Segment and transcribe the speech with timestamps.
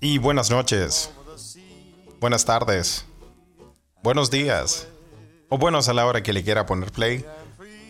[0.00, 1.10] Y buenas noches,
[2.20, 3.04] buenas tardes,
[4.00, 4.86] buenos días,
[5.48, 7.24] o buenos a la hora que le quiera poner play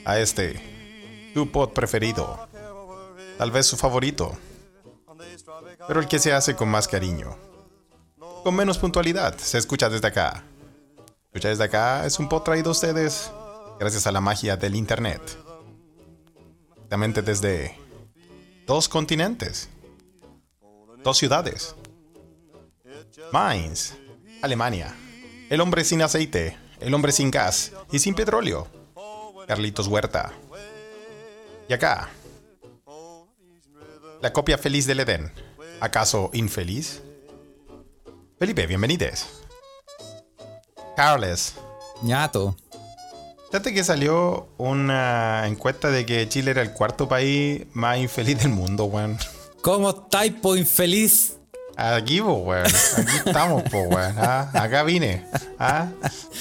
[0.07, 2.49] a este, tu pod preferido,
[3.37, 4.33] tal vez su favorito,
[5.87, 7.37] pero el que se hace con más cariño,
[8.43, 10.45] con menos puntualidad, se escucha desde acá.
[11.27, 12.05] Escucha desde acá.
[12.05, 13.33] Es un pod traído a ustedes
[13.79, 15.21] gracias a la magia del internet.
[16.75, 17.79] Directamente desde
[18.67, 19.69] dos continentes,
[21.03, 21.75] dos ciudades.
[23.33, 23.95] Mainz,
[24.43, 24.95] Alemania.
[25.49, 28.69] El hombre sin aceite, el hombre sin gas y sin petróleo.
[29.47, 30.33] Carlitos Huerta.
[31.69, 32.09] Y acá,
[34.21, 35.33] la copia feliz del Edén.
[35.81, 37.03] ¿Acaso infeliz?
[38.39, 39.27] Felipe, bienvenidos.
[40.97, 41.55] Carles,
[42.03, 42.55] ñato.
[43.53, 48.49] Fíjate que salió una encuesta de que Chile era el cuarto país más infeliz del
[48.49, 49.19] mundo, weón.
[49.61, 51.37] ¿Cómo typo infeliz?
[51.77, 52.67] Aquí, po, weón.
[52.67, 54.15] Aquí estamos, po, weón.
[54.19, 55.25] Ah, acá vine.
[55.59, 55.89] Ah,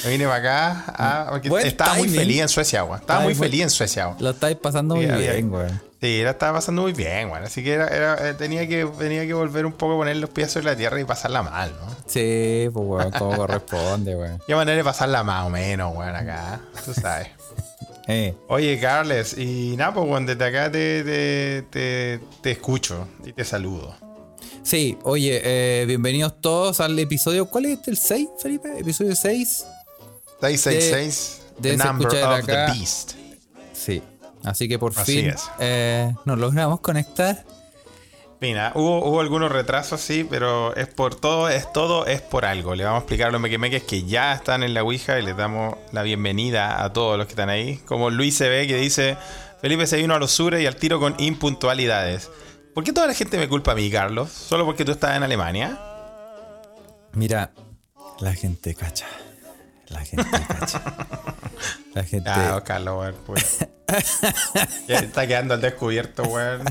[0.05, 0.83] vine para acá.
[0.87, 2.99] Ah, porque Buen estaba muy feliz en Suecia, weón.
[2.99, 4.17] Estaba Ay, muy feliz en Suecia, weón.
[4.21, 5.81] Lo estáis pasando muy Sí, bien, weón.
[6.01, 7.43] Sí, la estaba pasando muy bien, weón.
[7.43, 10.29] Así que era, era- eh, tenía que tenía que volver un poco a poner los
[10.31, 11.95] pies sobre la tierra y pasarla mal, ¿no?
[12.07, 14.41] Sí, pues weón, como corresponde, weón.
[14.45, 16.59] Qué manera de pasarla más o menos, weón, acá.
[16.85, 17.27] Tú sabes.
[18.07, 23.31] Eh, Oye, Carles, y nada, pues, weón, desde acá te, te, te, te escucho y
[23.31, 23.95] te saludo.
[24.63, 27.45] Sí, oye, eh, bienvenidos todos al episodio.
[27.47, 27.91] ¿Cuál es este?
[27.91, 28.69] ¿El 6, Felipe?
[28.79, 29.65] ¿Episodio 6?
[30.41, 32.65] 666, de The ese Number escuchar of acá.
[32.73, 33.11] the Beast.
[33.73, 34.01] Sí.
[34.43, 35.41] Así que por Así fin es.
[35.59, 37.45] eh, nos logramos conectar.
[38.39, 42.73] Mira, hubo, hubo algunos retrasos, sí, pero es por todo, es todo, es por algo.
[42.73, 45.37] Le vamos a explicar a los mequemeques que ya están en la Ouija y les
[45.37, 47.77] damos la bienvenida a todos los que están ahí.
[47.85, 49.15] Como Luis se ve que dice,
[49.61, 52.31] Felipe se vino a los sures y al tiro con impuntualidades.
[52.73, 54.29] ¿Por qué toda la gente me culpa a mí, Carlos?
[54.29, 55.77] ¿Solo porque tú estás en Alemania?
[57.13, 57.51] Mira,
[58.19, 59.07] la gente cacha.
[59.89, 60.81] La gente cacha.
[61.93, 62.29] La gente.
[62.29, 63.67] Ah, Carlos, weón, pues.
[64.87, 66.63] ya está quedando al descubierto, weón.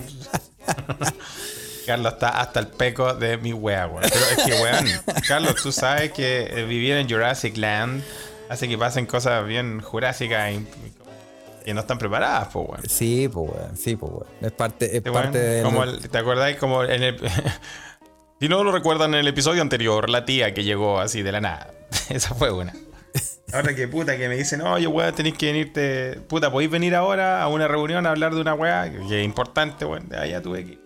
[1.86, 4.08] Carlos está hasta el peco de mi wea, weón.
[4.10, 4.86] Pero es que, weón,
[5.28, 8.02] Carlos, tú sabes que eh, vivir en Jurassic Land
[8.48, 10.66] hace que pasen cosas bien jurásicas y
[11.64, 12.82] que no están preparadas, pues, weón.
[12.88, 13.76] Sí, pues weón.
[13.76, 14.26] Sí, pues weón.
[14.40, 15.62] Es parte, es parte de.
[15.62, 17.20] como el- ¿Te acordáis como en el...
[18.40, 21.40] si no lo recuerdan en el episodio anterior, la tía que llegó así de la
[21.40, 21.70] nada.
[22.08, 22.74] Esa fue una.
[23.52, 26.20] Ahora que puta que me dicen, oye weón, tenéis que venirte.
[26.28, 29.84] Puta, podéis venir ahora a una reunión a hablar de una weá que es importante,
[29.84, 30.08] weón.
[30.08, 30.80] De allá tuve que ir.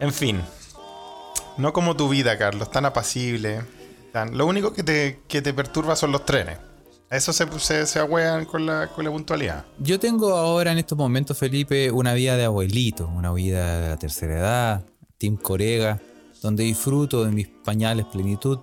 [0.00, 0.40] En fin.
[1.56, 3.62] No como tu vida, Carlos, tan apacible.
[4.12, 4.38] Tan...
[4.38, 6.56] Lo único que te, que te perturba son los trenes.
[7.10, 9.64] Eso se, se, se agüean con la, con la puntualidad.
[9.78, 13.96] Yo tengo ahora en estos momentos, Felipe, una vida de abuelito, una vida de la
[13.98, 14.84] tercera edad,
[15.16, 16.00] Team Corega,
[16.42, 18.58] donde disfruto de mis pañales plenitud,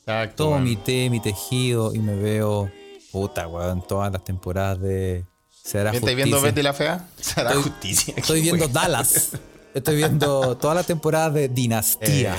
[0.00, 0.44] Exacto.
[0.48, 2.68] todo mi té, mi tejido y me veo,
[3.12, 6.40] puta, weón, todas las temporadas de Se hará ¿Estáis viendo.
[6.40, 7.08] Betty la Fea?
[7.20, 8.14] Se hará Estoy- justicia.
[8.16, 8.66] Estoy viendo.
[8.66, 9.30] Dallas.
[9.74, 12.34] Estoy viendo toda la temporada de Dinastía.
[12.34, 12.38] Eh,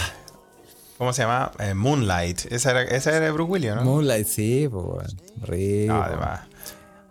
[1.04, 1.52] ¿Cómo se llama?
[1.60, 2.50] Eh, Moonlight.
[2.50, 3.84] Esa era, esa era de Bruce Willis, ¿no?
[3.84, 5.22] Moonlight, sí, pues, weón.
[5.42, 5.94] Rico.
[5.94, 6.40] No, además.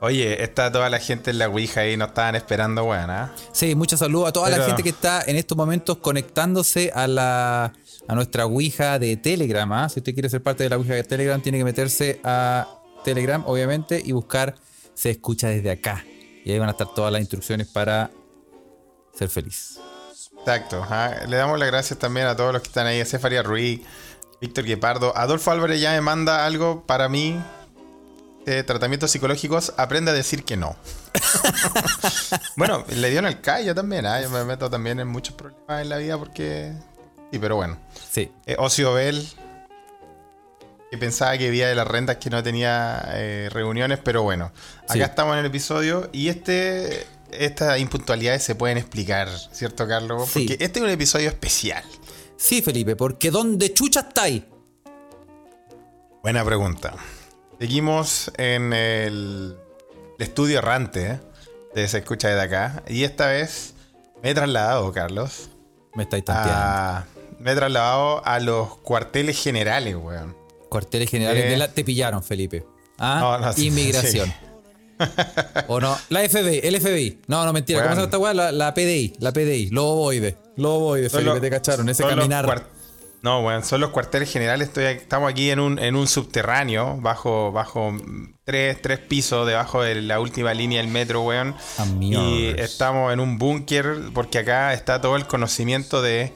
[0.00, 3.34] Oye, está toda la gente en la Ouija y nos estaban esperando, weón, ¿ah?
[3.53, 7.75] Sí, muchos saludos a toda la gente que está en estos momentos conectándose a la
[8.08, 9.70] a nuestra Ouija de Telegram.
[9.75, 9.91] ¿ah?
[9.91, 12.66] Si usted quiere ser parte de la Ouija de Telegram, tiene que meterse a
[13.04, 14.54] Telegram, obviamente, y buscar
[14.94, 16.03] Se escucha desde acá.
[16.47, 18.10] Y ahí van a estar todas las instrucciones para
[19.12, 19.78] ser feliz.
[20.44, 20.82] Exacto.
[20.82, 21.25] ajá.
[21.26, 23.00] Le damos las gracias también a todos los que están ahí.
[23.00, 23.80] A Cefaria Ruiz,
[24.41, 25.16] Víctor Guepardo.
[25.16, 27.41] Adolfo Álvarez ya me manda algo para mí.
[28.66, 30.75] Tratamientos psicológicos, aprende a decir que no.
[32.56, 34.04] bueno, le dio en el callo también.
[34.04, 34.20] ¿ah?
[34.20, 36.72] Yo me meto también en muchos problemas en la vida porque.
[37.30, 37.78] Sí, pero bueno.
[38.10, 38.32] Sí.
[38.47, 39.24] Eh, Ocio Bell,
[40.91, 44.47] que pensaba que vivía de las rentas que no tenía eh, reuniones, pero bueno,
[44.84, 45.00] acá Sí.
[45.03, 50.29] estamos en el episodio y este estas impuntualidades se pueden explicar, ¿cierto, Carlos?
[50.29, 50.47] Sí.
[50.49, 51.84] Porque este es un episodio especial.
[52.37, 54.49] Sí, Felipe, porque ¿dónde chucha está ahí?
[56.23, 56.95] Buena pregunta.
[57.59, 59.57] Seguimos en el
[60.19, 61.21] estudio errante
[61.75, 61.89] ¿eh?
[61.89, 63.75] Se Escucha desde acá y esta vez
[64.23, 65.49] me he trasladado, Carlos,
[65.95, 66.53] Me estáis tanteando.
[66.55, 67.07] a,
[67.39, 70.37] me he trasladado a los cuarteles generales, weón.
[70.69, 71.49] Cuarteles generales Eh.
[71.51, 71.69] de la...
[71.73, 72.65] Te pillaron, Felipe.
[72.99, 73.19] ¿Ah?
[73.21, 74.27] No, no, sí, Inmigración.
[74.29, 74.34] sí.
[75.69, 75.97] ¿O no?
[76.09, 77.21] La FBI, el FBI.
[77.27, 77.81] No, no, mentira.
[77.83, 78.34] ¿Cómo se llama esta weá?
[78.53, 79.71] La, PDI, la PDI.
[79.71, 80.37] Loboide.
[80.57, 81.89] Loboide, Felipe, los- te cacharon.
[81.89, 82.66] Ese caminar.
[83.22, 84.66] No, bueno, son los cuarteles generales.
[84.69, 87.95] Estoy, estamos aquí en un, en un subterráneo, bajo, bajo
[88.45, 91.55] tres, tres pisos, debajo de la última línea del metro, weón.
[91.78, 92.25] Amigos.
[92.27, 96.33] Y estamos en un búnker porque acá está todo el conocimiento de,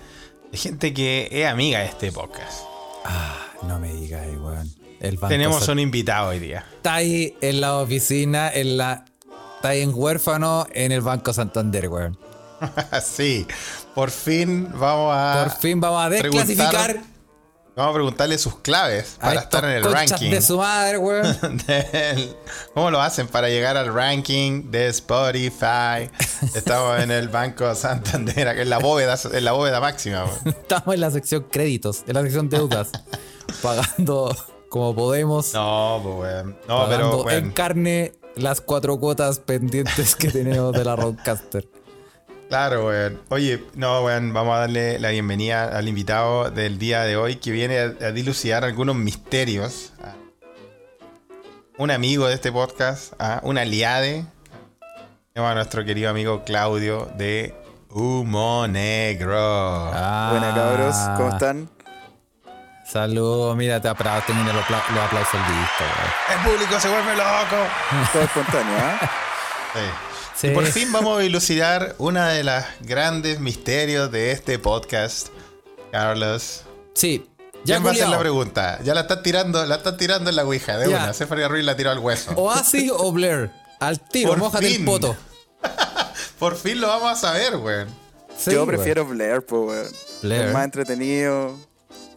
[0.52, 2.60] de gente que es amiga de este podcast.
[3.04, 4.70] Ah, no me digas, weón.
[5.00, 6.64] El banco Tenemos un invitado hoy día.
[6.76, 9.04] Está ahí en la oficina, en la.
[9.56, 12.18] Está ahí en huérfano en el Banco Santander, weón.
[13.02, 13.46] sí,
[13.94, 15.44] por fin vamos a.
[15.44, 17.00] Por fin vamos a desclasificar
[17.76, 20.30] Vamos a preguntarle sus claves para estar en el ranking.
[20.30, 21.36] de su madre, weón.
[22.74, 26.10] ¿Cómo lo hacen para llegar al ranking de Spotify?
[26.54, 30.24] Estamos en el Banco Santander, en la bóveda, en la bóveda máxima.
[30.24, 30.40] weón.
[30.46, 32.92] Estamos en la sección créditos, en la sección deudas.
[33.62, 34.34] pagando
[34.68, 35.54] como podemos.
[35.54, 36.56] No, pues weón.
[36.68, 41.68] No, pero en carne las cuatro cuotas pendientes que tenemos de la Roadcaster.
[42.48, 43.20] Claro, weón.
[43.30, 47.50] Oye, no, weón, vamos a darle la bienvenida al invitado del día de hoy que
[47.50, 49.92] viene a, dilucidar algunos misterios.
[50.02, 50.14] a
[51.78, 54.24] Un amigo de este podcast, a un aliade.
[55.32, 57.54] Tenemos a nuestro querido amigo Claudio de
[57.90, 59.36] Humo Negro.
[59.38, 61.75] Ah, Buenas cabros, ¿cómo están?
[62.90, 65.40] Saludos, mira, te aplausos, tengo los, apla- los aplausos.
[66.32, 67.56] El público se vuelve loco.
[68.12, 69.10] Todo espontáneo, ¿ah?
[69.74, 69.80] Sí.
[70.36, 70.46] Sí.
[70.48, 75.28] Y por fin vamos a dilucidar una de las grandes misterios de este podcast.
[75.90, 76.62] Carlos.
[76.94, 77.26] Sí,
[77.64, 78.78] ya ¿Quién va a hacer la pregunta?
[78.84, 80.96] Ya la están tirando, la están tirando en la ouija de Ya.
[81.04, 81.12] una.
[81.14, 82.32] Stephanie Ruiz la tiró al hueso.
[82.36, 83.50] Oasis o Blair.
[83.80, 84.80] Al tiro, Por mójate fin.
[84.80, 85.16] el poto.
[86.38, 87.88] Por fin lo vamos a saber, weón.
[88.36, 88.68] Sí, Yo weón.
[88.68, 89.92] prefiero Blair, pues, weón.
[90.22, 90.46] Blair.
[90.48, 91.56] Es más entretenido.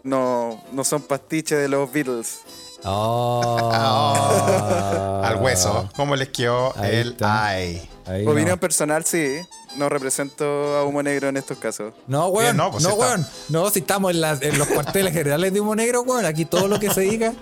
[0.03, 2.39] No, no son pastiches de los Beatles.
[2.85, 3.71] Oh.
[5.23, 5.89] Al hueso.
[5.95, 7.45] ¿Cómo les quedó Ahí el está.
[7.47, 7.89] ay?
[8.05, 8.59] Ahí Opinión no.
[8.59, 9.37] personal, sí.
[9.75, 11.93] No represento a Humo Negro en estos casos.
[12.07, 12.45] No, weón.
[12.45, 13.27] Bien, no, no, pues está- weón.
[13.49, 16.25] No, si estamos en, las- en los cuarteles generales de Humo Negro, weón.
[16.25, 17.33] Aquí todo lo que se diga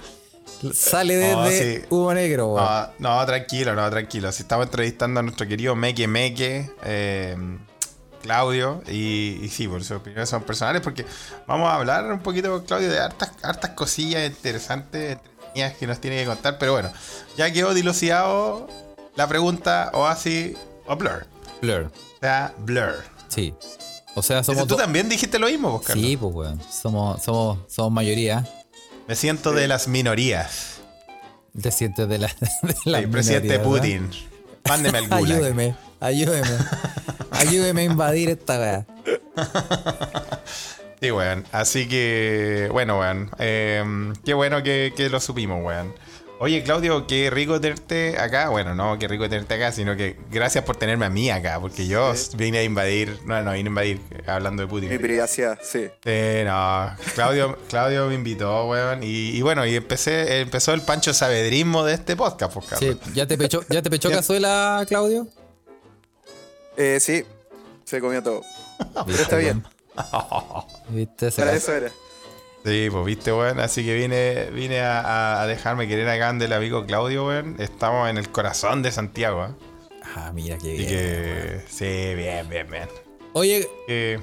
[0.73, 1.85] sale desde No, sí.
[1.89, 2.65] Humo Negro, weón.
[2.99, 4.31] No, no, tranquilo, no, tranquilo.
[4.31, 7.37] Si estamos entrevistando a nuestro querido Meque Meque, eh,
[8.21, 11.05] Claudio, y, y sí, por sus opiniones son personales, porque
[11.47, 15.99] vamos a hablar un poquito con Claudio de hartas, hartas cosillas interesantes, entretenidas que nos
[16.01, 16.91] tiene que contar, pero bueno,
[17.37, 18.67] ya quedó dilucidado
[19.15, 21.25] la pregunta Oasis o Blur.
[21.61, 21.91] Blur.
[22.17, 23.03] O sea, Blur.
[23.29, 23.53] Sí.
[24.15, 24.67] O sea, somos.
[24.67, 26.05] Tú también dijiste lo mismo, vos, Carlos.
[26.05, 26.61] Sí, pues, weón.
[26.71, 28.47] Somos, somos, somos mayoría.
[29.07, 30.77] Me siento de las minorías.
[31.61, 32.27] Te sientes de la.
[32.61, 33.59] De la Sí, presidente.
[33.59, 34.09] Putin.
[34.67, 35.37] Mándeme gulag.
[35.37, 36.57] Ayúdeme, ayúdeme.
[37.31, 38.85] ayúdeme a invadir esta weá.
[40.99, 41.45] Sí, weón.
[41.51, 43.29] Así que, bueno, weón.
[43.39, 43.83] Eh,
[44.25, 45.93] qué bueno que, que lo supimos, weón.
[46.39, 48.49] Oye, Claudio, qué rico tenerte acá.
[48.49, 51.87] Bueno, no, qué rico tenerte acá, sino que gracias por tenerme a mí acá, porque
[51.87, 54.89] yo vine a invadir, no, no, vine a invadir hablando de Putin.
[54.89, 55.87] Mi privacidad, sí.
[56.03, 59.01] Sí, no, Claudio, Claudio me invitó, weón.
[59.01, 62.97] Y, y bueno, y empecé, empezó el pancho sabedrismo de este podcast, pues, Carlos.
[63.03, 65.27] Sí, ¿ya te pechó, ya te pechó cazuela, Claudio?
[66.77, 67.25] Eh, sí,
[67.85, 68.41] se comió todo.
[69.05, 69.63] Pero está bien.
[70.89, 71.31] ¿Viste?
[71.31, 71.91] Se Para eso era.
[72.63, 73.59] Sí, pues viste, weón.
[73.59, 77.55] Así que vine, vine a, dejarme querer acá del amigo Claudio, weón.
[77.59, 79.49] Estamos en el corazón de Santiago, ¿eh?
[80.15, 80.87] Ah, mira qué bien.
[80.87, 82.89] que, sí, bien, bien, bien.
[83.33, 84.19] Oye, Eh,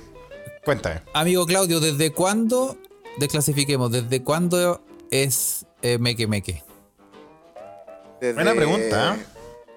[0.65, 1.03] cuéntame.
[1.13, 2.77] amigo Claudio, ¿desde cuándo,
[3.19, 6.63] desclasifiquemos, desde cuándo es eh, Meque Meque?
[8.21, 9.25] Desde Buena pregunta, ¿eh?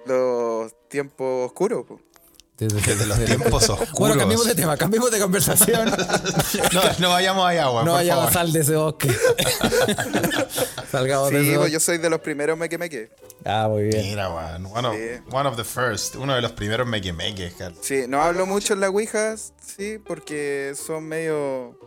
[0.06, 1.84] Los tiempos oscuros.
[1.86, 2.00] po.
[2.58, 3.92] Desde, Desde los tiempos oscuros.
[3.92, 5.90] Bueno, cambiemos de tema, cambiemos de conversación.
[6.72, 7.84] No, no vayamos allá, weón.
[7.84, 9.08] no vayamos a sal de ese bosque.
[10.90, 11.72] Salgamos de Sí, ese bosque.
[11.72, 13.10] yo soy de los primeros meque meque.
[13.44, 14.02] Ah, muy bien.
[14.06, 14.66] Mira, weón.
[14.66, 15.22] One of, Sí.
[15.30, 16.16] one of the first.
[16.16, 17.78] Uno de los primeros make Carlos.
[17.82, 21.78] Sí, no hablo mucho en la Ouija, sí, porque son medio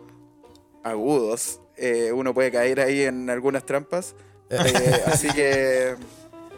[0.83, 1.59] agudos.
[1.77, 4.15] Eh, uno puede caer ahí en algunas trampas.
[4.49, 5.95] Eh, así que.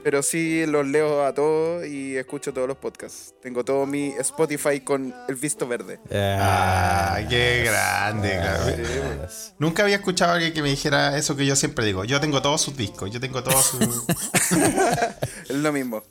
[0.04, 3.34] Pero sí los leo a todos y escucho todos los podcasts.
[3.42, 6.00] Tengo todo mi Spotify con el visto verde.
[6.12, 9.28] Ah, qué grande, claro.
[9.60, 12.04] Nunca había escuchado a alguien que me dijera eso que yo siempre digo.
[12.04, 14.04] Yo tengo todos sus discos, yo tengo todos sus.
[15.50, 16.04] Es lo mismo.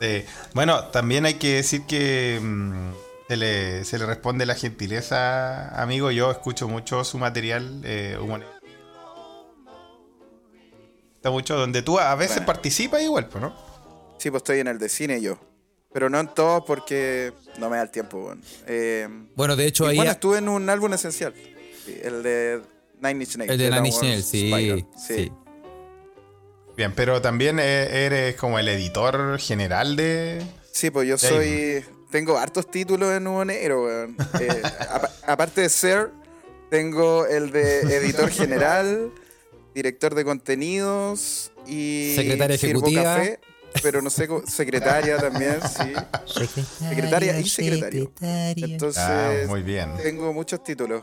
[0.00, 2.92] Eh, bueno, también hay que decir que mm,
[3.28, 6.10] se, le, se le responde la gentileza, amigo.
[6.10, 7.80] Yo escucho mucho su material.
[7.84, 8.44] Eh, humor-
[11.20, 12.46] Está mucho donde tú a veces Bueno.
[12.46, 13.54] participas igual, pues, ¿no?
[14.18, 15.38] Sí, pues estoy en el de cine yo.
[15.92, 18.42] Pero no en todos porque no me da el tiempo, weón.
[18.66, 19.96] Eh, Bueno, de hecho y ahí...
[19.96, 21.34] bueno, estuve en un álbum esencial.
[21.84, 22.62] Sí, el de
[23.02, 23.52] Nine Inch Nails.
[23.52, 24.86] el de Nine Inch Nails, sí, Spiral.
[24.96, 25.32] sí.
[26.76, 30.40] Bien, pero también eh, eres como el editor general de.
[30.72, 31.84] Sí, pues yo soy.
[32.10, 34.16] Tengo hartos títulos en Nuevo Negro, weón.
[34.40, 36.10] Eh, apa- aparte de ser,
[36.70, 39.10] Tengo el de editor general,
[39.74, 43.02] director de contenidos y Secretaria ejecutiva.
[43.16, 43.40] café,
[43.82, 45.92] pero no sé, secretaria también, sí.
[46.78, 48.12] Secretaria y secretario.
[48.20, 49.90] Entonces, Ah, muy bien.
[50.02, 51.02] tengo muchos títulos.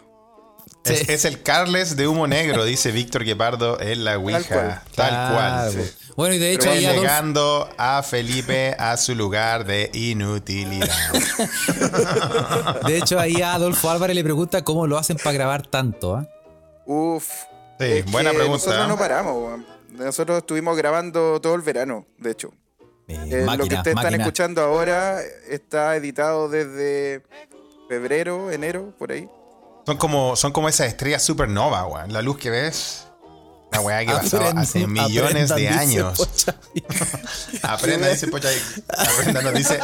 [0.83, 1.05] Es, Sí.
[1.09, 4.41] es el Carles de humo negro, dice Víctor Guepardo en la Ouija.
[4.47, 4.81] cual.
[4.95, 5.71] Tal Claro, cual.
[5.74, 6.13] po.
[6.17, 10.89] Bueno, y de hecho ahí Llegando a Felipe a su lugar de inutilidad.
[12.88, 16.27] de hecho ahí a Adolfo Álvarez le pregunta cómo lo hacen para grabar tanto, ¿ah?
[16.86, 17.27] Uf.
[17.79, 18.65] Sí, es buena que pregunta.
[18.65, 18.88] Nosotros ¿eh?
[18.89, 19.65] no paramos, weón.
[19.91, 22.51] Nosotros estuvimos grabando todo el verano, de hecho.
[23.07, 25.19] Eh, Eh, lo que máquina, ustedes están escuchando ahora
[25.50, 27.24] está editado desde
[27.88, 29.29] febrero, enero, por ahí.
[29.86, 32.12] Son como, son como esas estrellas supernova, weón.
[32.12, 33.03] La luz que ves.
[33.72, 36.17] La weá que pasó Aprendan- hace millones de aprendan, años.
[36.17, 36.55] Pocha.
[37.63, 38.50] Aprenda, dice Pocha.
[38.88, 39.79] Aprenda, nos dice.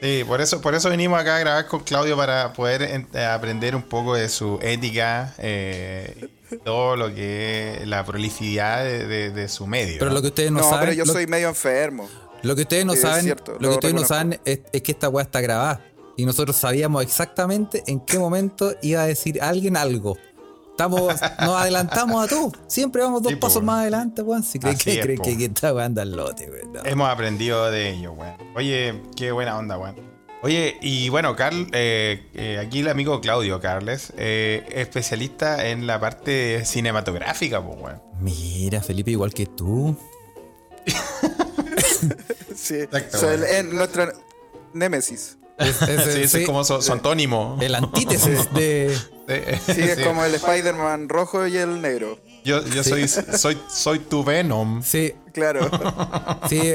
[0.00, 3.24] Sí, por eso, por eso venimos acá a grabar con Claudio para poder en- eh,
[3.24, 6.28] aprender un poco de su ética, eh,
[6.64, 9.96] todo lo que es la prolificidad de, de- de su medio.
[9.98, 10.14] Pero ¿no?
[10.16, 12.08] lo que ustedes no, No, saben, pero yo lo, soy medio enfermo.
[12.42, 14.92] lo que ustedes no saben, cierto, lo lo que ustedes no saben es, es que
[14.92, 15.84] esta weá está grabada
[16.16, 20.16] y nosotros sabíamos exactamente en qué momento iba a decir alguien algo.
[20.78, 22.52] Estamos, nos adelantamos a todo.
[22.68, 24.44] Siempre vamos dos Sí, pasos más adelante, weón.
[24.44, 26.72] Si creen Así que, es, creen que, que esta weá anda al lote, weón.
[26.72, 26.84] no.
[26.84, 28.36] Hemos aprendido de ello, weón.
[28.54, 29.96] Oye, qué buena onda, weón.
[30.40, 35.98] Oye, y bueno, Carl, eh, eh, aquí el amigo Claudio Carles, eh, especialista en la
[35.98, 38.00] parte cinematográfica, pues, weón.
[38.20, 39.96] Mira, Felipe, igual que tú.
[42.54, 43.54] Sí, Exacto, el- bueno.
[43.54, 44.12] en nuestra
[44.74, 45.37] némesis.
[45.58, 47.58] Es- es- Sí, ese sí, es como su, su antónimo.
[47.60, 48.96] el antítesis de.
[48.96, 49.34] Sí,
[49.74, 50.04] Sí, es sí.
[50.04, 52.18] como el Spider-Man rojo y el negro.
[52.44, 54.82] Yo, yo soy, soy, soy tu Venom.
[54.82, 55.68] Sí, Claro.
[56.48, 56.72] sí.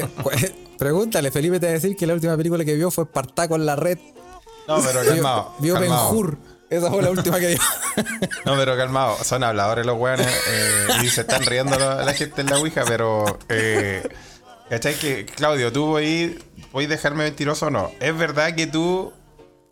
[0.78, 3.66] Pregúntale, Felipe te va a decir que la última película que vio fue Espartaco en
[3.66, 3.98] la red.
[4.68, 5.54] No, pero calmado.
[5.58, 6.10] vio Ben calmado.
[6.12, 6.38] Hur.
[6.70, 7.58] Esa fue la última que vio.
[8.44, 9.16] No, pero calmado.
[9.22, 12.82] Son habladores los weones eh, y se están riendo la, la gente en la Ouija,
[12.86, 13.38] pero.
[13.48, 14.02] Eh,
[14.74, 14.94] ¿Cachai?
[14.98, 16.36] Que, Claudio, tú voy,
[16.72, 17.92] voy a dejarme mentiroso o no.
[18.00, 19.12] ¿Es verdad que tú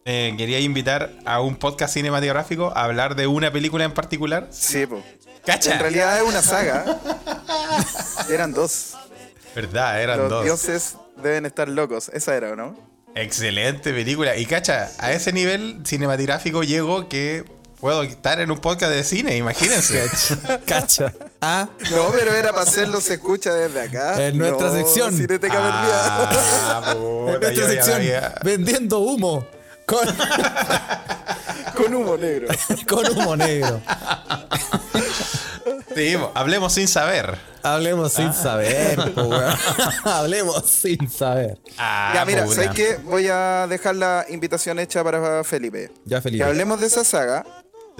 [0.05, 4.47] eh, querías invitar a un podcast cinematográfico a hablar de una película en particular?
[4.53, 5.03] Sí, po.
[5.45, 5.73] ¿Cacha?
[5.73, 7.01] En realidad es una saga.
[8.31, 8.95] Eran dos.
[9.57, 10.01] ¿Verdad?
[10.01, 10.45] Eran Los dos.
[10.45, 12.09] dioses deben estar locos.
[12.11, 12.79] Esa era, ¿o no?
[13.17, 14.37] Excelente película.
[14.37, 17.45] Y cacha, a ese nivel cinematográfico llego que
[17.83, 20.09] puedo estar en un podcast de cine, imagínense.
[20.67, 21.13] Cacha.
[21.45, 24.25] Ah, No, pero era para hacerlo se escucha desde acá.
[24.29, 25.13] En nuestra No, sección.
[25.13, 29.45] Cineteca Ah, puta, en nuestra sección, había- vendiendo humo.
[29.85, 30.07] Con.
[31.75, 32.47] Con humo negro.
[32.89, 33.81] con humo negro.
[35.97, 37.37] Sí, hablemos sin saber.
[37.65, 39.55] Hablemos sin saber, po, weón.
[40.05, 41.59] Hablemos sin saber.
[41.77, 42.47] Ah, ya, mira.
[42.47, 42.99] ¿sabes qué?
[43.03, 45.91] Voy a dejar la invitación hecha para Felipe.
[46.05, 46.45] Ya, Que Felipe.
[46.45, 47.45] hablemos de esa saga,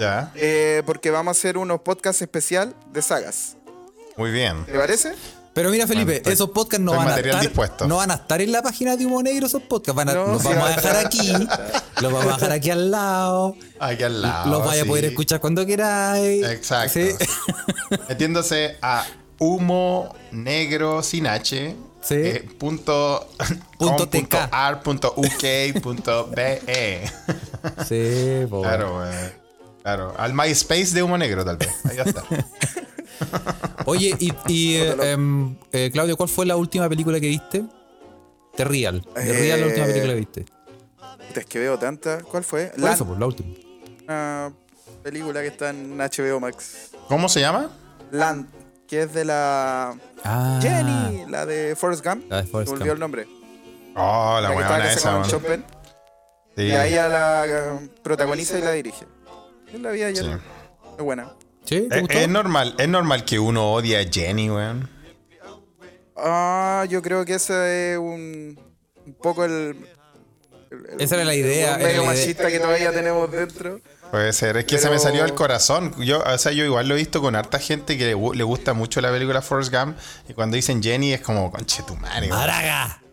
[0.03, 3.55] Ya, eh, porque vamos a hacer unos podcasts especial de sagas.
[4.17, 4.65] muy bien.
[4.65, 5.13] ¿Te parece?
[5.55, 7.87] Pero mira, Felipe, Bueno, estoy- esos podcasts no van, a material estar, dispuesto.
[7.87, 9.95] no van a estar en la página de Humo Negro, esos podcasts.
[9.95, 11.31] Van a- No, los sí vamos a dejar aquí.
[12.01, 13.55] Los vamos a dejar aquí al lado.
[13.79, 14.49] Aquí al lado.
[14.51, 16.43] los vaya a poder escuchar cuando queráis.
[16.43, 16.93] Exacto.
[16.93, 17.09] Sí.
[18.09, 19.05] Metiéndose a
[19.39, 21.75] humo negro sin H.
[22.01, 22.15] Sí.
[22.15, 23.29] eh, punto,
[23.77, 27.03] Punto com, punto punto uk, punto be.
[27.87, 29.42] Sí, po, Claro, güey.
[29.83, 30.13] Claro.
[30.17, 31.69] Al MySpace de humo negro, tal vez.
[31.85, 32.23] Ahí ya está.
[33.85, 37.63] Oye, y, y, eh, em, eh, Claudio, ¿cuál fue la última película que viste?
[38.55, 39.01] The Real.
[39.13, 40.45] The Eh, Real, la última película que viste.
[41.35, 42.23] Es que veo tantas.
[42.23, 42.67] ¿Cuál fue?
[42.67, 43.49] Por La eso, pues, la última.
[44.03, 44.53] una
[45.03, 46.91] película que está en HBO Max.
[47.07, 47.69] ¿Cómo se llama?
[48.11, 48.47] Land,
[48.87, 52.25] que es de la Ah, Jenny, la de Forrest Gump.
[52.29, 52.93] La de Forrest Se me olvidó Gump.
[52.93, 53.27] el nombre.
[53.95, 55.65] Oh, la la buena esa, con.
[56.55, 56.63] Sí.
[56.63, 59.05] Y a ella la eh, protagoniza y la dirige.
[59.73, 60.23] Yo la vi ayer.
[60.23, 60.31] Sí.
[60.97, 61.33] Es buena.
[61.65, 61.87] ¿Sí?
[61.89, 62.17] ¿Te Es, gustó?
[62.19, 64.89] es normal, es normal que uno odie a Jenny, weón.
[66.15, 68.59] Ah, yo creo que ese es un,
[69.05, 69.51] un poco el,
[70.71, 73.79] el- el- Esa era la idea, el medio machista que todavía tenemos dentro.
[74.11, 75.95] Puede ser, es que se me salió del corazón.
[76.03, 78.43] Yo, o sea, yo igual lo he visto con harta gente que le, gu- le
[78.43, 79.97] gusta mucho la película Forrest Gump.
[80.29, 82.29] Y cuando dicen Jenny es como, conche tu madre.
[82.29, 82.39] weón".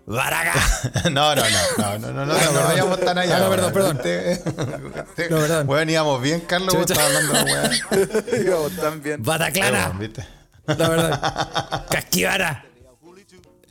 [0.06, 0.52] ¡Baraga!
[1.10, 2.64] No, no, no, no, no, no, no, no, perdón.
[2.66, 3.36] vayamos tan allá.
[3.36, 3.96] Ah, no, perdón, perdón.
[4.04, 5.68] Este- No, perdón.
[5.68, 7.00] Weón, íbamos bien, Carlos, weón, Chucha.
[7.00, 8.24] estaba hablando de weón.
[8.44, 9.22] Digamos, también.
[9.22, 9.88] ¡Bataclana!
[9.98, 10.26] ¿viste?
[10.66, 11.86] La verdad.
[11.90, 12.64] ¡Casquivara!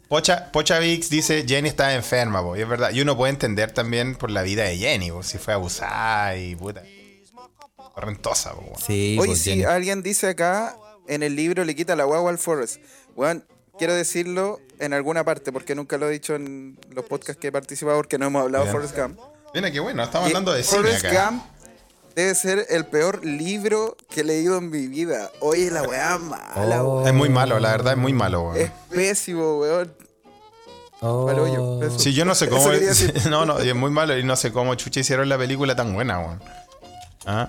[0.08, 2.90] Pocha, Pocha Vix dice Jenny está enferma, po, y es verdad.
[2.92, 6.56] Y uno puede entender también por la vida de Jenny, po, si fue abusada y
[6.56, 6.82] puta.
[7.94, 8.74] Correntosa, po.
[8.86, 9.64] Sí, Oye, si Jenny.
[9.66, 10.76] alguien dice acá,
[11.08, 12.78] en el libro le quita la guagua al Forrest.
[13.16, 13.42] Bueno,
[13.78, 17.52] quiero decirlo en alguna parte, porque nunca lo he dicho en los podcasts que he
[17.52, 18.72] participado, porque no hemos hablado de.
[18.72, 19.20] Forrest Gump.
[19.54, 21.30] Mira, qué bueno, estamos Y hablando de cine Forrest acá.
[21.30, 21.44] Gump
[22.16, 25.32] debe ser el peor libro que he leído en mi vida.
[25.42, 26.96] Oye, la weá mala, Oh.
[26.98, 27.08] weón.
[27.08, 28.72] Es muy malo, la verdad es muy malo, Es weón.
[28.90, 29.94] pésimo, weón.
[31.02, 31.80] Oh.
[31.82, 31.98] Eso.
[31.98, 32.70] Sí, yo no sé cómo.
[32.70, 33.14] decir.
[33.30, 36.20] No, no, es muy malo y no sé cómo chucha hicieron la película tan buena,
[36.20, 36.42] weón.
[37.26, 37.48] Ah.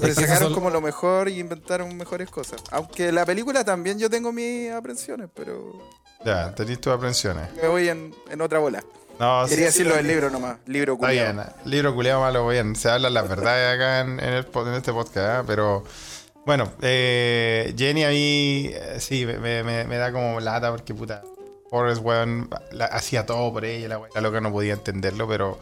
[0.00, 2.62] Le Es sacaron como lo mejor y inventaron mejores cosas.
[2.70, 5.78] Aunque la película también yo tengo mis aprensiones, pero
[6.24, 7.48] Ya, tenés tus aprensiones.
[7.60, 8.82] me voy en, en otra bola.
[9.18, 10.58] No, sí, Quería decirlo del libro nomás.
[10.66, 11.32] Libro Está culiao.
[11.34, 12.76] bien, libro culiado malo, bien.
[12.76, 15.44] Se hablan las verdades acá en, en el po- en este podcast, ¿eh?
[15.46, 15.82] pero
[16.46, 21.22] bueno, eh, Jenny a mí eh, sí me, me- me da como lata porque puta,
[21.68, 25.58] Forrest, weón, la- hacía todo por ella, la la loca no podía entenderlo, pero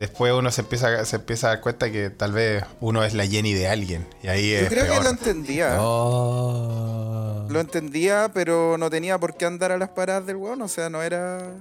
[0.00, 3.26] después uno se empieza, se empieza a dar cuenta que tal vez uno es la
[3.26, 5.76] Jenny de alguien y ahí Yo es creo que lo entendía.
[5.80, 7.46] Oh.
[7.48, 10.60] Lo entendía, pero no tenía por qué andar a las paradas del weón.
[10.62, 11.56] O sea, no era.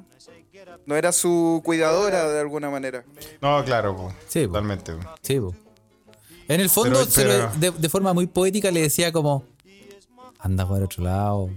[0.85, 3.03] No era su cuidadora de alguna manera.
[3.41, 4.47] No, claro, po, Sí, po.
[4.53, 4.93] totalmente.
[4.93, 5.01] po.
[5.21, 5.55] Sí, po.
[6.47, 9.43] En el fondo, Pero- se lo- pero- de, de forma muy poética, le decía como:
[10.39, 11.49] Anda por otro lado.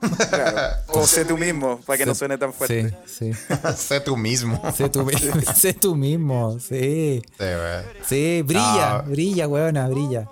[0.00, 0.76] Claro.
[0.88, 2.96] O sé tú mismo, para que no suene tan fuerte.
[3.06, 3.40] Sí, sí.
[3.76, 4.60] sé tú mismo.
[4.74, 5.08] Sé tú,
[5.54, 7.22] sé tú mismo, sí.
[8.06, 9.10] Sí, brilla, No.
[9.10, 10.28] brilla, weona, brilla.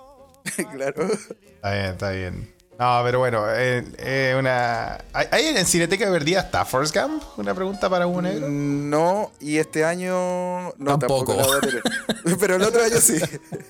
[0.73, 1.07] claro.
[1.07, 2.58] Está bien, está bien.
[2.79, 4.99] No, pero bueno, eh, eh, una.
[5.13, 7.23] ¿Hay, hay en Cineteca Verdía está Forrest Gump?
[7.37, 8.47] Una pregunta para un negro.
[8.49, 10.69] No, y este año.
[10.79, 11.35] No, Tampoco.
[11.35, 11.37] tampoco.
[11.37, 11.83] la voy a tener.
[12.39, 13.19] Pero el otro año sí.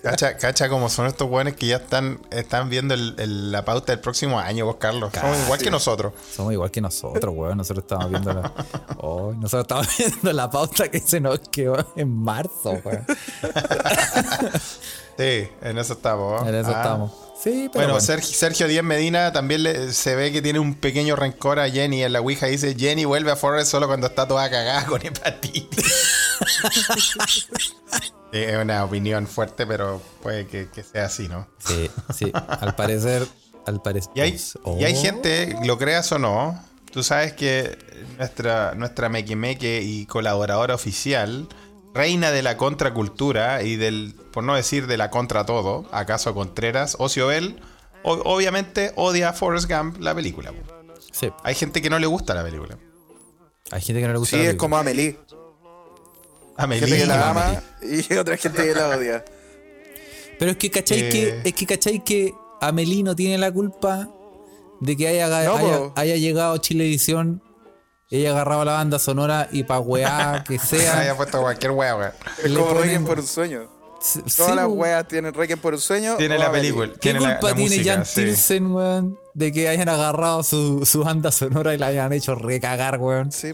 [0.02, 3.92] Cacha, cacha como son estos buenos que ya están, están viendo el- el- la pauta
[3.92, 5.10] del próximo año, vos, Carlos.
[5.18, 6.12] Son igual que nosotros.
[6.30, 7.56] Somos igual que nosotros, weón.
[7.56, 8.52] Nosotros estamos viendo la,
[8.98, 13.06] Oh, nosotros estamos viendo la pauta que se nos quedó en marzo, weón.
[15.18, 16.46] Sí, en eso estamos.
[16.46, 16.82] En eso Ah.
[16.82, 17.12] estamos.
[17.40, 18.00] Sí, pero Bueno, bueno.
[18.00, 22.02] Sergio, Sergio Díaz Medina también le- se ve que tiene un pequeño rencor a Jenny
[22.02, 22.46] en la Ouija.
[22.46, 25.84] Dice, Jenny vuelve a Forrest solo cuando está toda cagada con hepatitis.
[26.72, 27.42] Sí,
[28.32, 31.46] es una opinión fuerte, pero puede que, que sea así, ¿no?
[31.58, 32.32] Sí, sí.
[32.34, 33.26] Al parecer,
[33.66, 34.10] al parecer.
[34.16, 34.40] Y hay,
[34.78, 35.00] y hay Oh.
[35.02, 36.60] gente, lo creas o no,
[36.92, 37.78] tú sabes que
[38.18, 41.46] nuestra, nuestra Mequimeque y colaboradora oficial,
[41.94, 46.96] reina de la contracultura y del, por no decir de la contra todo, acaso Contreras,
[46.98, 47.60] Ociobel,
[48.04, 50.52] o- obviamente odia a Forrest Gump la película.
[51.12, 51.30] Sí.
[51.42, 52.78] Hay gente que no le gusta la película.
[53.70, 55.18] Hay gente que no le gusta Sí, la es como Amelie.
[56.56, 57.58] Amelie, Gente que la Amelie.
[57.58, 59.24] ama y otra gente que la odia.
[60.38, 61.00] Pero es que, ¿cachai?
[61.00, 61.08] Eh.
[61.08, 62.04] Que, es que, ¿cachai?
[62.04, 64.08] Que Amelie no tiene la culpa
[64.80, 67.42] de que haya, No, haya, haya llegado Chilevisión,
[68.10, 71.16] ella agarraba la banda sonora y pa' weá que Se haya sea.
[71.16, 72.14] puesto cualquier wea, wea.
[72.42, 73.68] Es como ponen- Requiem por un sueño.
[74.00, 76.16] Sí, Todas las weas tienen Requiem por un sueño.
[76.16, 76.92] Tiene la película.
[76.92, 78.14] ¿Qué tiene culpa la tiene música, Jan sí.
[78.24, 79.18] Tilsen, weón?
[79.34, 83.32] De que hayan agarrado su, su banda sonora y la hayan hecho recagar, weón.
[83.32, 83.52] Sí.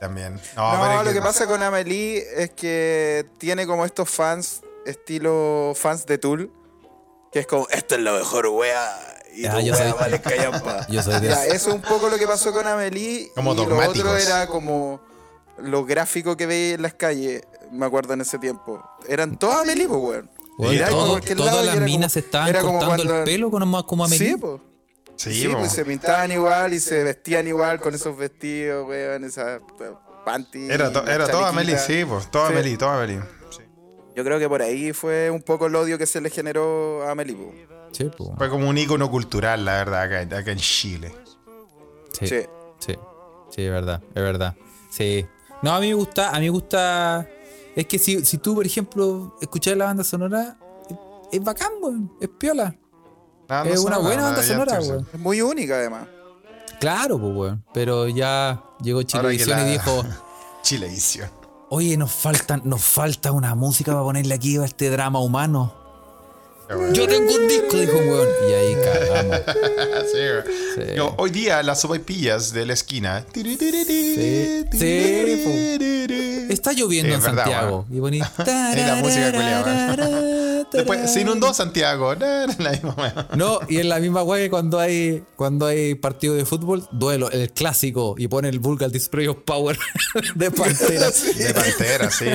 [0.00, 0.40] También.
[0.56, 5.72] No, No, pero lo que pasa con Amelie es que tiene como estos fans, estilo
[5.76, 6.52] fans de Tool,
[7.32, 8.88] que es como, esta es la mejor wea.
[9.40, 10.20] Y Ah, yo soy- vale.
[10.88, 13.30] Yo soy de Ya, eso es un poco lo que pasó con Amelie.
[13.34, 15.00] Como y lo otro era como
[15.58, 18.82] lo gráfico que veía en las calles, me acuerdo en ese tiempo.
[19.08, 20.30] Eran todas Amelie, pues, weón.
[20.88, 24.04] Todo- todas las minas como- se estaban era como cortando el cuando- pelo con, como
[24.04, 24.28] Amelie.
[24.30, 24.60] Sí, pues.
[25.16, 29.60] Sí, Sí, pues se pintaban igual y se vestían igual con esos vestidos, weón, esas
[29.80, 29.92] eh,
[30.24, 30.70] panties.
[30.70, 31.86] Era, to- era toda Amelie, chalequitas.
[31.86, 32.30] sí, pues.
[32.30, 32.52] Toda Sí.
[32.54, 33.20] Amelie, toda Amelie.
[33.50, 33.62] Sí.
[34.16, 37.12] Yo creo que por ahí fue un poco el odio que se le generó a
[37.12, 37.34] Amelie.
[37.36, 37.52] po.
[37.92, 38.34] Sí, po.
[38.36, 41.14] Fue como un ícono cultural, la verdad, acá, acá en Chile.
[42.12, 42.26] Sí.
[42.28, 42.42] Sí.
[42.78, 42.94] Sí,
[43.50, 44.54] sí, es verdad, es verdad.
[44.90, 45.26] Sí.
[45.62, 47.26] No, a mí me gusta, a mí me gusta.
[47.74, 50.56] Es que si, si tú, por ejemplo, escuchas la banda sonora,
[50.88, 50.96] es,
[51.32, 52.12] es bacán, weón.
[52.20, 52.74] Es piola.
[53.48, 55.06] No es una buena banda sonora, weón.
[55.12, 56.06] Es muy única, además.
[56.80, 57.64] Claro, pues, weón.
[57.74, 60.04] Pero ya llegó Chilevisión la- y dijo:
[60.62, 61.30] Chilevisión.
[61.70, 65.74] Oye, nos faltan, nos falta una música para ponerle aquí a este drama humano.
[66.68, 66.92] Bueno.
[66.92, 68.28] Yo tengo un disco, dijo un weón.
[68.48, 69.40] Y ahí cagamos.
[70.12, 70.18] Sí,
[70.76, 70.96] güey.
[70.96, 73.24] Yo, hoy día las sopaipillas de la esquina.
[73.34, 73.56] Sí,
[74.72, 75.26] sí,
[76.48, 77.86] Está lloviendo Sí, en verdad, Santiago.
[77.90, 78.18] Y poní.
[78.38, 79.64] la música culiao,
[80.72, 82.14] Después se inundó Santiago.
[83.36, 87.30] No, y en la misma weá que cuando hay, cuando hay partido de fútbol, duelo,
[87.30, 89.78] el clásico, y pone el Vulgar Display of Power
[90.34, 91.08] de Pantera.
[91.36, 92.26] De Pantera, sí.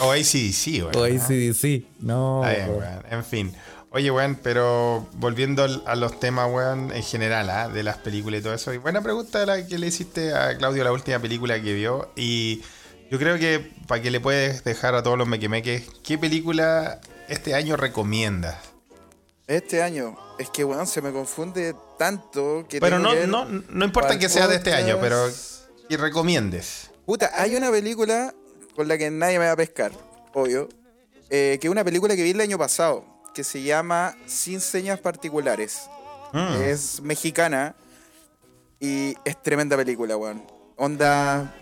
[0.00, 0.96] O ACDC, güey.
[0.96, 1.84] o ACDC.
[2.00, 2.40] No.
[2.40, 2.70] Weón.
[2.70, 3.02] weón.
[3.10, 3.52] En fin.
[3.92, 7.68] Oye, weón, pero volviendo a los temas, weón, en general, ¿ah?
[7.68, 8.72] de las películas y todo eso.
[8.72, 12.08] Y buena pregunta la que le hiciste a Claudio, la última película que vio.
[12.14, 12.62] Y
[13.10, 17.54] yo creo que para que le puedes dejar a todos los mequemeques, ¿qué película este
[17.54, 18.56] año recomiendas?
[19.46, 22.80] Este año, es que, weón, se me confunde tanto que.
[22.80, 25.28] Pero no, que no, no importa que sea de este año, pero
[25.88, 26.90] que recomiendes.
[27.04, 28.32] Puta, hay una película
[28.76, 29.92] con la que nadie me va a pescar,
[30.34, 30.68] obvio.
[31.30, 35.00] eh, que es una película que vi el año pasado, que se llama Sin Señas
[35.00, 35.88] Particulares.
[36.32, 36.62] Mm.
[36.62, 37.74] Es mexicana
[38.78, 40.44] y es tremenda película, weón.
[40.76, 41.54] Onda,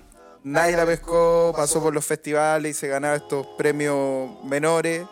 [0.44, 5.06] nadie la pescó, pasó por los festivales y se ganaba estos premios menores.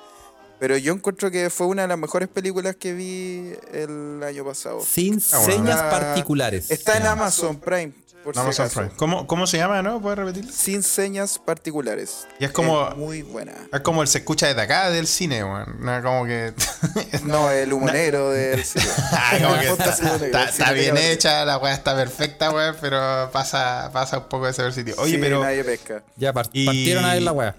[0.59, 4.81] Pero yo encuentro que fue una de las mejores películas que vi el año pasado.
[4.81, 5.53] Sin Ah, bueno.
[5.53, 6.71] señas Está- particulares.
[6.71, 7.07] Está en.
[7.07, 7.93] Amazon Prime,
[8.25, 8.81] por si Amazon acaso.
[8.81, 8.93] Prime.
[8.97, 10.01] ¿Cómo, ¿Cómo se llama, no?
[10.01, 10.51] ¿Puedes repetirlo?
[10.51, 12.27] Sin señas particulares.
[12.41, 13.53] Y es como- muy buena.
[13.71, 15.77] Es como el se escucha desde acá del cine, weón.
[15.81, 16.55] No, como que.
[17.25, 18.87] No, el humo negro del cine.
[19.13, 19.91] Ah, como que está,
[20.25, 24.53] está- está bien hecha, la weá está perfecta, weón, pero pasa, pasa un poco de
[24.53, 24.95] ese sitio.
[24.99, 25.43] Oye, Sí, pero.
[25.43, 26.03] nadie pesca.
[26.17, 27.55] Ya par- Y- partieron a ver la weá.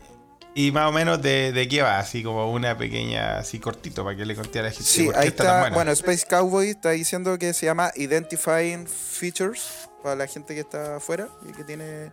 [0.60, 4.17] Y más o menos de, de qué va, así como una pequeña, así cortito, para
[4.17, 4.84] que le conté a la gente.
[4.86, 5.60] Sí, por qué ahí tan está.
[5.60, 5.76] buena.
[5.76, 10.96] Bueno, Space Cowboy está diciendo que se llama Identifying Features para la gente que está
[10.96, 12.12] afuera y que tiene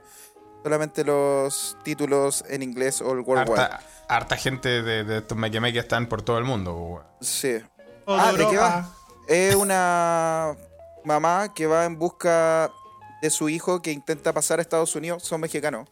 [0.63, 3.61] solamente los títulos en inglés o el worldwide.
[3.63, 7.03] harta, harta gente de, de estos meque que están por todo el mundo.
[7.23, 7.63] Sí.
[8.07, 8.91] Ah, ¿de qué va?
[9.27, 10.55] Es una
[11.03, 12.71] mamá que va en busca
[13.23, 15.23] de su hijo que intenta pasar a Estados Unidos.
[15.23, 15.89] Son mexicanos.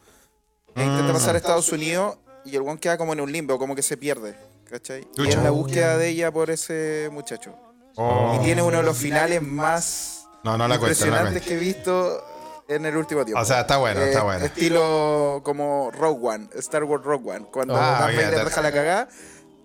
[0.74, 1.14] Que intenta Mm.
[1.14, 3.96] pasar a Estados Unidos y el one queda como en un limbo, como que se
[3.96, 4.36] pierde.
[4.70, 5.06] ¿Cachai?
[5.16, 7.54] Y es la búsqueda de ella por ese muchacho.
[7.96, 8.38] Oh.
[8.40, 11.48] Y tiene uno de los finales más No, no la cuento, no la impresionantes cuento.
[11.48, 12.24] que he visto
[12.68, 13.42] en el último tiempo.
[13.42, 14.44] O sea, está bueno, está Eh, bueno.
[14.46, 17.46] Estilo como Rogue One, Star Wars Rogue One.
[17.52, 19.08] Cuando Ah, Darth Vader deja la cagada,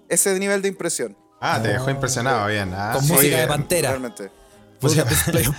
[0.10, 1.18] ese nivel de impresión.
[1.40, 2.74] Ah, te dejó impresionado, bien.
[2.76, 3.48] Ah, Con sí, música de bien.
[3.48, 3.90] Pantera.
[3.92, 4.30] Realmente.
[4.82, 5.06] Música.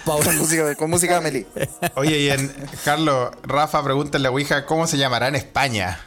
[0.04, 1.46] Con música, con música de Meli.
[1.94, 2.52] Oye, y en
[2.84, 5.98] Carlos, Rafa pregunta en la Ouija cómo se llamará en España.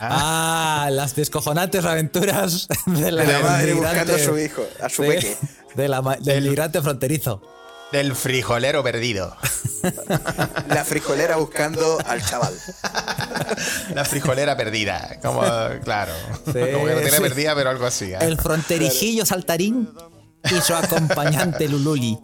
[0.00, 4.88] Ah, las descojonantes aventuras de la, De la del madre buscando a su hijo, a
[4.88, 5.36] su peque.
[5.74, 7.42] de la ma- del migrante fronterizo.
[7.92, 9.36] Del frijolero perdido.
[10.68, 12.52] La frijolera buscando al chaval.
[13.94, 15.18] La frijolera perdida.
[15.22, 15.42] Como,
[15.84, 16.12] claro.
[16.46, 17.22] Sí, como que no tiene sí.
[17.22, 18.06] perdida, pero algo así.
[18.12, 18.18] ¿eh?
[18.20, 19.88] El fronterijillo saltarín
[20.50, 22.18] y su acompañante Lululi.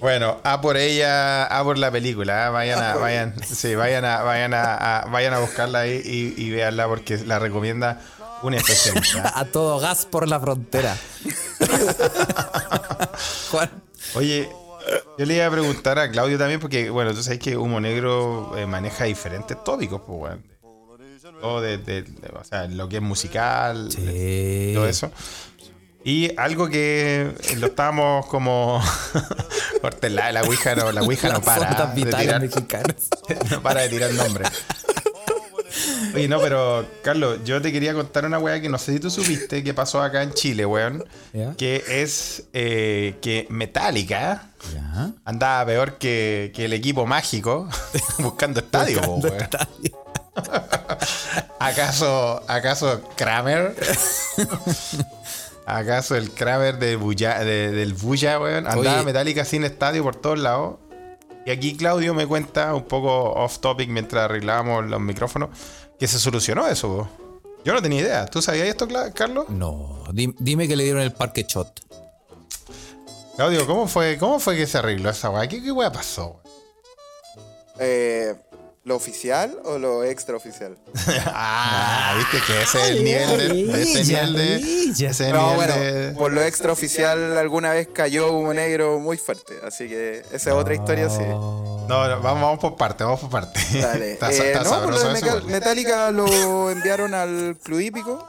[0.00, 2.46] Bueno, a por ella, a por la película.
[2.46, 2.50] ¿eh?
[2.50, 6.50] Vayan a, vayan, sí, vayan a, vayan a, a- vayan a buscarla ahí y, y
[6.50, 8.00] veanla porque la recomienda
[8.42, 9.32] un especialista.
[9.38, 10.94] A todo gas por la frontera.
[13.50, 13.70] Juan.
[14.14, 14.48] Oye,
[15.18, 18.52] yo le iba a preguntar a Claudio también, porque, bueno, tú sabes que Humo Negro
[18.56, 20.42] eh, maneja diferentes tópicos, pues, bueno.
[21.40, 24.72] Todo de, de- de- o sea, lo que es musical, Sí.
[24.74, 25.10] todo eso.
[26.06, 28.80] Y algo que lo estábamos como.
[30.02, 31.86] La, la Ouija no, la Ouija no para.
[31.94, 32.40] De tirar,
[33.50, 34.48] no para de tirar nombres.
[36.14, 39.10] Oye, no, pero Carlos, yo te quería contar una weá que no sé si tú
[39.10, 41.04] supiste que pasó acá en Chile, weón.
[41.58, 44.50] Que es eh, que Metallica
[45.24, 47.68] andaba peor que, que el equipo mágico
[48.18, 49.42] buscando estadio, Buscando weón.
[49.42, 50.06] estadio.
[51.58, 53.74] ¿Acaso, ¿Acaso Kramer?
[55.66, 58.66] ¿Acaso el Kramer de Buya- de- del Buya, weón?
[58.66, 59.04] Andaba Oye.
[59.04, 60.76] Metallica sin estadio por todos lados.
[61.44, 65.50] Y aquí Claudio me cuenta un poco off topic mientras arreglábamos los micrófonos
[65.98, 66.88] que se solucionó eso.
[66.88, 67.08] po.
[67.64, 68.26] Yo no tenía idea.
[68.26, 69.48] ¿Tú sabías esto, Carlos?
[69.48, 71.80] No, di- dime que le dieron el parque shot.
[73.36, 75.46] Claudio, ¿cómo fue, cómo fue que se arregló esa weá?
[75.48, 76.40] ¿Qué, qué weá pasó?
[77.78, 78.34] Eh,
[78.86, 80.76] ¿Lo oficial o lo extraoficial?
[81.26, 84.56] ah, viste que ese es el nivel de, ese nivel de,
[84.90, 89.00] ese es el No, nivel bueno, de- por lo extraoficial alguna vez cayó humo negro
[89.00, 91.18] muy fuerte, así que esa es otra historia, sí.
[91.18, 93.58] No, no, vamos, vamos por parte, vamos por parte.
[93.74, 94.12] Dale.
[94.14, 95.42] está, Eh, está no, por lo de eso.
[95.46, 98.24] Metallica lo enviaron al club hípico.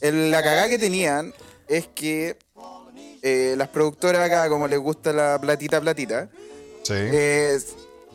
[0.00, 1.34] El- la cagada que tenían
[1.66, 2.36] es que
[3.22, 6.28] eh, las productoras acá, como les gusta la platita platita,
[6.84, 6.94] Sí.
[6.96, 7.58] eh,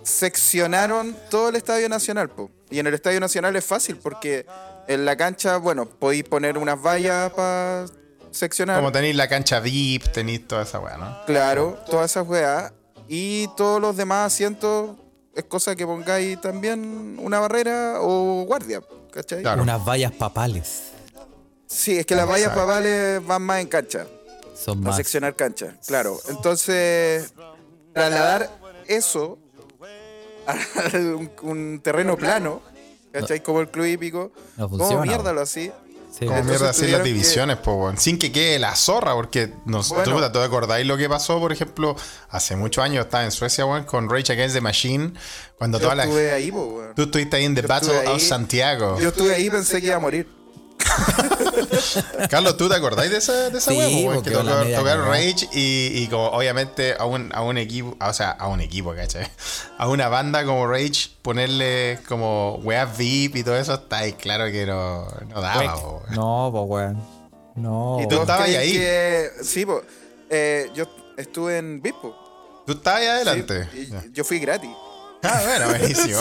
[0.08, 2.30] seccionaron todo el Estadio Nacional.
[2.30, 2.50] po.
[2.70, 4.46] Y en el Estadio Nacional es fácil porque
[4.88, 7.86] en la cancha, bueno, podéis poner unas vallas para
[8.32, 8.78] seccionar.
[8.78, 11.26] Como tenéis la cancha VIP, tenéis toda esa weá, ¿no?
[11.26, 12.72] Claro, todas esas weas.
[13.10, 14.98] Y todos los demás asientos
[15.34, 19.41] es cosa que pongáis también una barrera o guardia, ¿cachai?
[19.41, 19.62] Claro.
[19.62, 20.91] Unas vallas papales.
[21.67, 24.08] Sí, es que las vallas papales van más en cancha,
[24.56, 24.98] Son para más.
[24.98, 26.17] seccionar cancha, claro.
[26.30, 27.34] Entonces,
[27.93, 28.50] trasladar
[28.88, 29.46] eso a
[30.93, 32.62] un, un terreno plano,
[33.12, 33.41] ¿cachai?
[33.43, 35.36] Como el club hípico, No como funciona, mierda weón.
[35.36, 35.71] lo así.
[36.17, 36.25] Sí.
[36.25, 37.97] Como mierda así las que- divisiones, po, weón.
[37.97, 40.03] Sin que quede la zorra, porque nos, Bueno.
[40.05, 41.95] tú, puta, ¿tú acordáis lo que pasó, por ejemplo,
[42.29, 45.13] hace muchos años estaba en Suecia, con Rage Against the Machine,
[45.57, 46.81] cuando Yo toda la estuve ahí, po.
[46.95, 48.19] Tú estuviste ahí en The Yo Battle of ahí.
[48.19, 48.99] Santiago.
[48.99, 50.27] Yo estuve ahí y pensé que iba a morir.
[52.29, 54.36] Carlos, ¿tú te acordáis de esa, de esa Sí, porque Que
[54.75, 55.07] tocaron.
[55.07, 58.93] Rage y, y como obviamente a un, a un equipo, o sea, a un equipo,
[58.95, 59.27] ¿cachai?
[59.79, 64.45] A una banda como Rage, ponerle como weas VIP y todo eso, está ahí claro
[64.51, 66.15] que no, no daba, po, weón.
[66.15, 67.03] No, pues weón.
[67.55, 67.99] No.
[68.01, 68.73] Y tú estabas ahí.
[68.73, 69.81] que- sí, po.
[70.29, 72.63] Eh, yo estuve en VIP, po.
[72.65, 73.69] Tú estabas ahí Sí, adelante.
[74.13, 74.69] yo fui gratis.
[75.23, 76.19] Ah, bueno, buenísimo.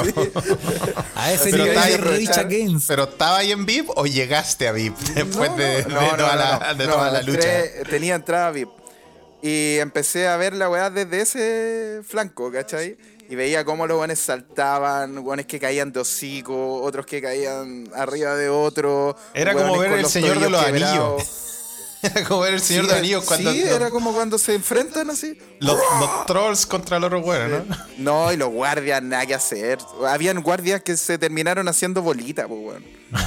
[1.15, 2.89] A ese Pero nivel está de aprovechar- Against.
[2.89, 6.17] ¿Pero estaba ahí en VIP o llegaste a VIP después No, de, no, de no,
[6.17, 6.75] toda, la, no.
[6.79, 7.39] de No, toda la lucha?
[7.65, 8.71] entré- tenía entrada VIP.
[9.43, 12.97] Y empecé a ver la weá desde ese flanco, ¿cachai?
[13.29, 18.35] Y veía cómo los guanes saltaban, guanes que caían de hocico, otros que caían arriba
[18.37, 19.17] de otro.
[19.35, 21.23] Era como ver El Señor de los Anillos.
[22.03, 24.55] Era como ver el Señor Sí, de los Anillos cuando Sí, era como cuando se
[24.55, 25.39] enfrentan así.
[25.61, 27.65] los- los trolls contra los otros güeyes, ¿no?
[27.99, 29.79] No, y los guardias, nada que hacer.
[30.07, 32.85] Habían guardias que se terminaron haciendo bolita, pues, weón.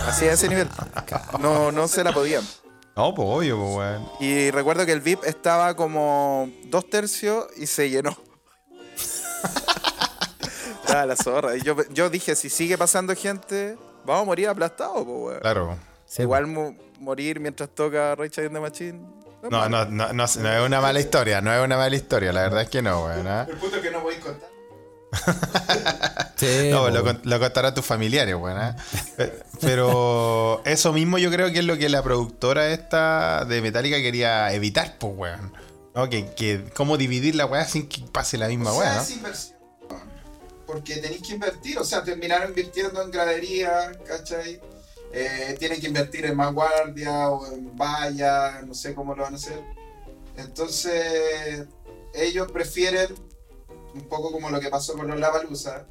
[0.08, 0.69] Así a ese nivel.
[1.39, 2.43] No, no se la podían.
[2.95, 4.10] No, pues obvio, pues weón.
[4.19, 8.15] Y recuerdo que el VIP estaba como dos tercios y se llenó.
[10.84, 11.55] Estaba la zorra.
[11.55, 15.39] Y yo, yo dije, si sigue pasando gente, vamos a morir aplastados, pues, weón.
[15.41, 15.77] Claro.
[16.05, 16.47] Sí, Igual
[16.99, 19.01] morir mientras toca Rage Against the Machine.
[19.49, 22.41] No, no, no, no, no es una mala historia, no es una mala historia, la
[22.41, 23.25] verdad es que no, weón.
[23.27, 23.47] ¿ah?
[23.49, 24.49] El punto es que no voy a contar.
[26.39, 28.57] Sí, No, po, lo, lo contará a tus familiares, weón.
[28.57, 28.75] ¿ah?
[29.17, 33.97] Eh, Pero eso mismo yo creo que es lo que la productora esta de Metallica
[33.97, 35.53] quería evitar, pues, weón.
[35.95, 36.09] ¿No?
[36.09, 39.01] Que, que cómo dividir la weá sin que pase la misma O sea, weá, ¿no?
[39.01, 39.59] es inversión.
[40.65, 44.62] Porque tenéis que invertir, o sea, terminaron invirtiendo en gradería, ¿cachai?
[45.12, 49.34] Eh, tienen que invertir en más guardia o en valla, no sé cómo lo van
[49.34, 49.62] a hacer.
[50.38, 51.65] Entonces,
[52.13, 53.08] ellos prefieren,
[53.93, 55.86] un poco como lo que pasó con los Lavalusa,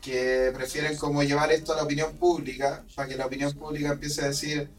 [0.00, 4.22] que prefieren como llevar esto a la opinión pública, para que la opinión pública empiece
[4.22, 4.70] a decir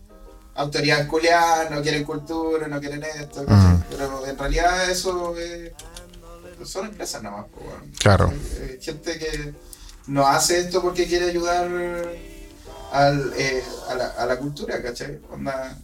[0.55, 3.43] autoridades culiadas, no quieren cultura, no quieren esto.
[3.43, 3.83] Mm.
[3.89, 5.71] pero en realidad eso es
[6.65, 7.45] son empresas nada más.
[7.55, 7.91] weón.
[7.99, 8.33] Claro.
[8.55, 9.53] Eh, gente que
[10.07, 11.69] no hace esto porque quiere ayudar
[12.91, 15.19] al, eh, a, la, a la cultura, ¿cachai?
[15.31, 15.77] Onda,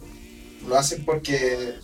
[0.67, 1.75] lo hacen porque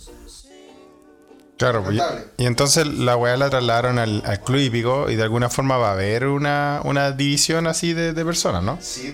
[1.58, 2.00] Claro, y,
[2.38, 5.90] y entonces la weá la trasladaron al, al club hípico y de alguna forma va
[5.90, 8.78] a haber una, una división así de, de personas, ¿no?
[8.82, 9.14] sí,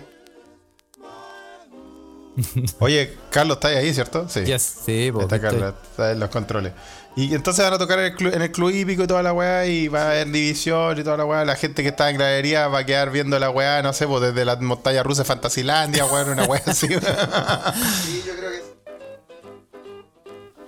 [2.79, 4.27] Oye, Carlos, ¿estás ahí, cierto?
[4.29, 4.43] Sí.
[4.45, 5.51] Yes, sí, po, Está estoy.
[5.51, 6.73] Carlos, está en los controles.
[7.17, 9.31] Y entonces van a tocar en el, club, en el club hípico y toda la
[9.31, 11.45] weá y va a haber división y toda la weá.
[11.45, 14.21] La gente que está en gradería va a quedar viendo la weá, no sé, pues
[14.21, 16.87] desde la montaña rusa de Fantasilandia, weón, una weá así.
[18.03, 18.63] sí, yo creo que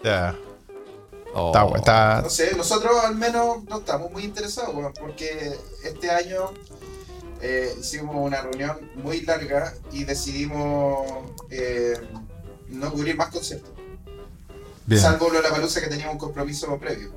[0.04, 0.36] ya.
[1.34, 1.48] Oh.
[1.48, 5.54] Está, está- No sé, nosotros al menos no estamos muy interesados, weón, porque
[5.84, 6.54] este año
[7.42, 11.06] eh, hicimos una reunión muy larga y decidimos
[11.50, 11.94] eh,
[12.70, 13.72] no cubrir más conciertos.
[14.86, 15.02] bien.
[15.02, 17.12] Salvo lo de la palusa que teníamos un compromiso previo.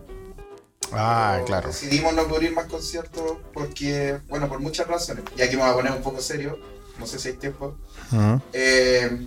[0.93, 1.69] Ah, Pero claro.
[1.69, 5.25] Decidimos no cubrir más conciertos porque, bueno, por muchas razones.
[5.37, 6.59] Y aquí me voy a poner un poco serio,
[6.99, 7.77] no sé si hay tiempo.
[8.13, 8.41] Ujú.
[8.53, 9.27] Eh,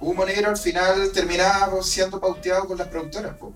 [0.00, 3.34] Humo Negro al final terminaba siendo pauteado con las productoras.
[3.36, 3.54] po.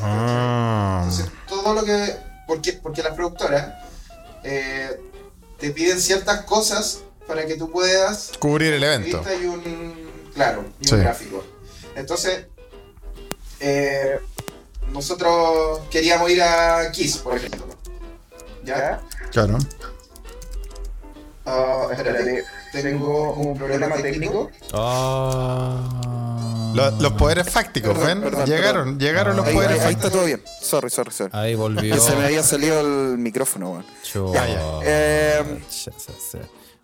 [0.00, 1.02] Ah.
[1.04, 2.16] Entonces, todo lo que.
[2.46, 3.74] Porque, porque las productoras
[4.42, 5.00] eh,
[5.64, 8.32] te piden ciertas cosas para que tú puedas.
[8.38, 9.24] Cubrir el evento.
[9.42, 10.10] Y un.
[10.34, 10.94] Claro, y Sí.
[10.94, 11.42] un gráfico.
[11.96, 12.44] Entonces,
[13.60, 14.18] eh,
[14.92, 17.66] nosotros queríamos ir a Kiss, por ejemplo.
[18.62, 19.00] ¿Ya?
[19.32, 19.56] Claro.
[21.46, 22.44] Ah, espérate,
[22.82, 24.50] tengo un problema técnico.
[24.72, 26.70] Ah.
[26.74, 28.20] Los, los poderes fácticos, Perdón, ¿ven?
[28.22, 28.98] perdón, llegaron, perdón.
[28.98, 30.12] llegaron los Ahí, poderes ahí está fácticos.
[30.12, 30.42] todo bien.
[30.60, 31.30] Sorry, sorry, sorry.
[31.32, 32.00] Ahí volvió.
[32.00, 33.86] Se me había salido el micrófono, weón.
[34.02, 34.60] Cho- Ya, ya.
[34.82, 35.60] Eh.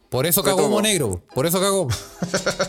[0.09, 0.66] Por eso cagó.
[0.66, 1.87] Humo Negro, por eso cagó.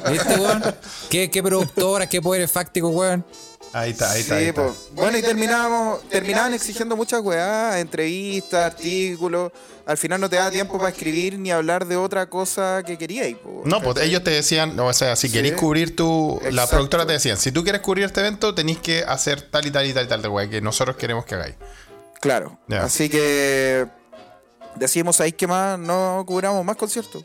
[0.10, 0.64] ¿Viste, weón?
[1.10, 3.26] ¿Qué, qué productora, qué poderes fácticos, weón?
[3.74, 4.36] Ahí está, ahí está.
[4.36, 4.64] ahí Sí, está.
[4.68, 4.76] po.
[4.94, 9.52] Bueno, y terminábamos, terminaban exigiendo muchas weás, entrevistas, artículos.
[9.86, 13.38] Al final no te da tiempo para escribir ni hablar de otra cosa que queríais.
[13.38, 13.62] po.
[13.66, 15.34] No, pues ellos te decían, o sea, si Sí.
[15.34, 16.40] queréis cubrir tu.
[16.44, 16.70] La Exacto.
[16.72, 19.86] productora te decían, si tú quieres cubrir este evento, tenéis que hacer tal y tal
[19.86, 21.56] y tal y tal de weá que nosotros queremos que hagáis.
[22.20, 22.60] Claro.
[22.70, 23.88] Así que
[24.76, 27.24] decimos ahí que más no cubramos más conciertos.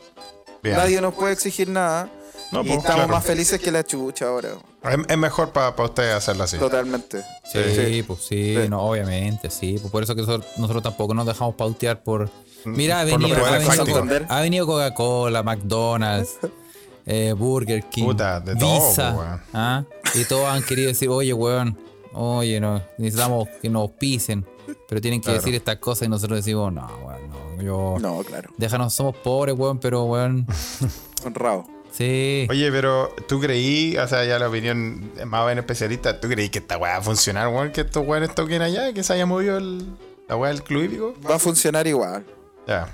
[0.63, 0.75] Bien.
[0.77, 2.09] Nadie nos puede exigir nada.
[2.51, 3.07] No, y pues, estamos claro.
[3.13, 4.49] más felices que la chucha ahora.
[4.89, 6.57] Es, es mejor para ustedes hacerlo así.
[6.57, 7.23] Totalmente.
[7.51, 8.69] Sí, pues sí, Sí.
[8.69, 9.77] no, obviamente, sí.
[9.79, 12.29] Pues por eso que nosotros, nosotros tampoco nos dejamos pautear por.
[12.65, 14.21] Mira, ha venido, ha poderes venido, fácticos.
[14.29, 16.37] ha venido Coca-Cola, McDonald's,
[17.05, 19.43] eh, Burger King, Puta, de todo, Visa.
[19.53, 19.83] ¿ah?
[20.15, 21.77] Y todos han querido decir, oye, weón,
[22.13, 24.45] oye, no, necesitamos que nos pisen.
[24.89, 25.39] Pero tienen que Claro.
[25.39, 27.95] decir estas cosas y nosotros decimos, no, weón, no, yo.
[28.01, 28.49] No, claro.
[28.57, 30.45] Déjanos, somos pobres, weón, pero weón.
[31.25, 31.65] Honrado.
[31.97, 32.45] Sí.
[32.49, 36.49] Oye, pero tú creí, o sea, ya la opinión más o menos especialista, ¿tú creí
[36.49, 37.71] que esta weá va a funcionar, weón?
[37.71, 39.83] Que estos weones toquen allá, que se haya movido el,
[40.27, 41.13] la weá del club hípico.
[41.27, 42.23] Va a funcionar igual.
[42.67, 42.87] Ya.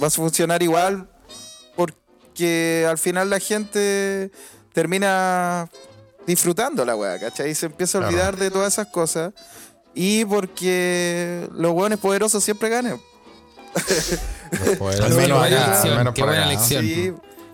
[0.00, 1.08] Va a funcionar igual
[1.74, 4.30] porque al final la gente
[4.72, 5.68] termina
[6.26, 7.50] disfrutando la weá, ¿cachai?
[7.50, 8.14] Y se empieza a Claro.
[8.14, 9.32] olvidar de todas esas cosas.
[9.94, 13.00] Y porque los hueones poderosos siempre ganan.
[15.02, 16.52] Al menos acá, al menos qué por buena acá.
[16.52, 16.84] elección.
[16.84, 17.12] Sí,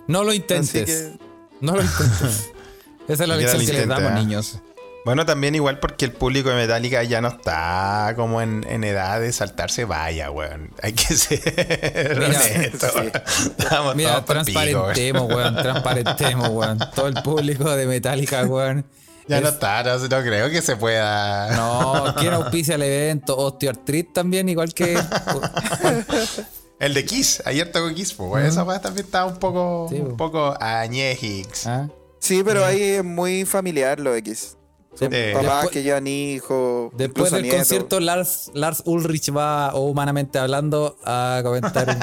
[0.08, 0.84] No lo intentes.
[0.84, 1.12] que
[1.60, 2.50] No lo intentes.
[3.08, 4.58] Esa es la lección que les damos, niños.
[5.04, 9.20] Bueno, también igual porque el público de Metallica ya no está como en, en edad
[9.20, 10.70] de saltarse vaya, weón.
[10.82, 12.92] Hay que ser Mira, honestos.
[12.92, 13.10] sí.
[13.58, 14.92] Estamos Mira, todos pa'l pico, weón.
[14.94, 15.56] transparentemos, weón.
[15.56, 16.78] Transparentemos, weón.
[16.94, 18.84] Todo el público de Metallica, weón.
[19.28, 21.54] Ya no es- está, no, no creo que se pueda.
[21.56, 23.36] No, ¿quién auspicia el evento?
[23.38, 24.98] Osteoartritis también, igual que.
[26.80, 28.46] El de Kiss, ayer tocó Kiss, pues.
[28.46, 30.16] Esa weá también estaba un poco, Sí, un po.
[30.16, 31.66] poco añejix.
[31.66, 31.88] ¿Ah?
[32.20, 34.54] Sí, pero ahí es muy familiar lo X.
[34.98, 36.90] Son Eh, papás después- que llevan hijos.
[36.96, 37.60] Después del nietos.
[37.60, 41.94] concierto, Lars, Lars Ulrich va, o humanamente hablando, a comentar un,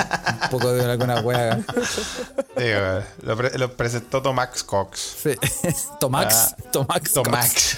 [0.44, 1.20] un poco de alguna.
[1.22, 3.04] Sí, weón.
[3.24, 5.16] lo, pre- lo presentó Tomax Cox.
[5.24, 5.32] Sí.
[6.00, 6.56] Tomax.
[6.72, 7.12] Tomax.
[7.14, 7.78] Tomax.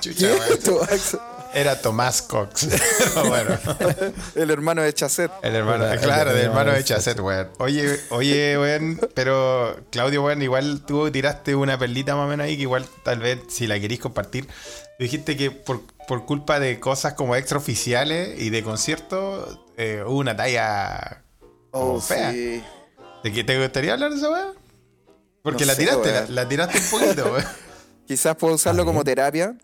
[0.00, 0.68] Chucha, ¿Qué?
[1.54, 2.68] Era Tomás Cox.
[3.28, 3.56] Bueno.
[4.34, 5.30] El hermano de Chasset.
[5.42, 7.48] El hermano, El- claro, el el hermano de Chasset, weón.
[7.58, 12.56] Oye, oye, weón, pero Claudio, weón, igual tú tiraste una perlita más o menos ahí
[12.56, 14.48] que igual tal vez si la querís compartir.
[14.98, 20.36] Dijiste que por, por culpa de cosas como extraoficiales y de conciertos eh, hubo una
[20.36, 21.22] talla
[21.70, 22.30] Oh, fea.
[22.30, 22.62] sí.
[23.24, 24.54] ¿De qué te gustaría hablar de esa weón?
[25.42, 27.44] Porque No la sé, tiraste, la, la tiraste un poquito, weón.
[28.06, 29.54] Quizás puedo usarlo como terapia.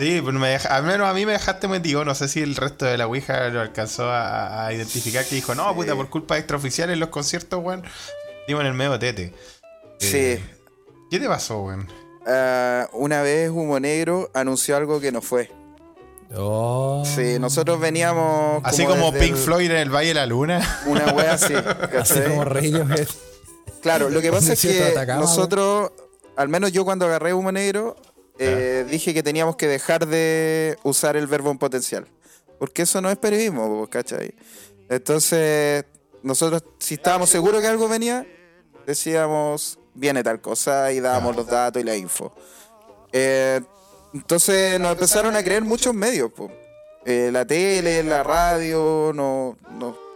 [0.00, 2.04] Sí, pero me deja- al menos a mí me dejaste metido.
[2.04, 5.24] No sé si el resto de la Ouija lo alcanzó a, a identificar.
[5.26, 7.82] Que dijo, no, puta, por culpa de extraoficiales los conciertos, weón.
[8.48, 9.34] Dimos en el medio tete.
[9.98, 10.16] Sí.
[10.16, 10.42] Eh,
[11.10, 11.86] ¿Qué te pasó, weón?
[12.26, 15.50] Ah, una vez Humo Negro anunció algo que no fue.
[16.34, 17.02] Oh.
[17.04, 18.62] Sí, nosotros veníamos.
[18.64, 20.82] Así como Pink el- Floyd en el Valle de la Luna.
[20.86, 21.52] Una wea así.
[22.00, 23.08] Así como Radiohead.
[23.82, 25.90] Claro, lo que pasa es que nosotros,
[26.36, 27.96] al menos yo cuando agarré Humo Negro,
[28.40, 32.06] eh, dije que teníamos que dejar de usar el verbo en potencial.
[32.58, 34.34] Porque eso no es periodismo, ¿cachai?
[34.88, 35.84] Entonces,
[36.22, 38.26] nosotros, si estábamos seguros que algo venía,
[38.86, 42.34] decíamos, viene tal cosa y dábamos los datos y la info.
[43.12, 43.60] Eh,
[44.12, 46.30] entonces nos empezaron a creer muchos medios.
[47.04, 50.09] Eh, la tele, la radio, no, no-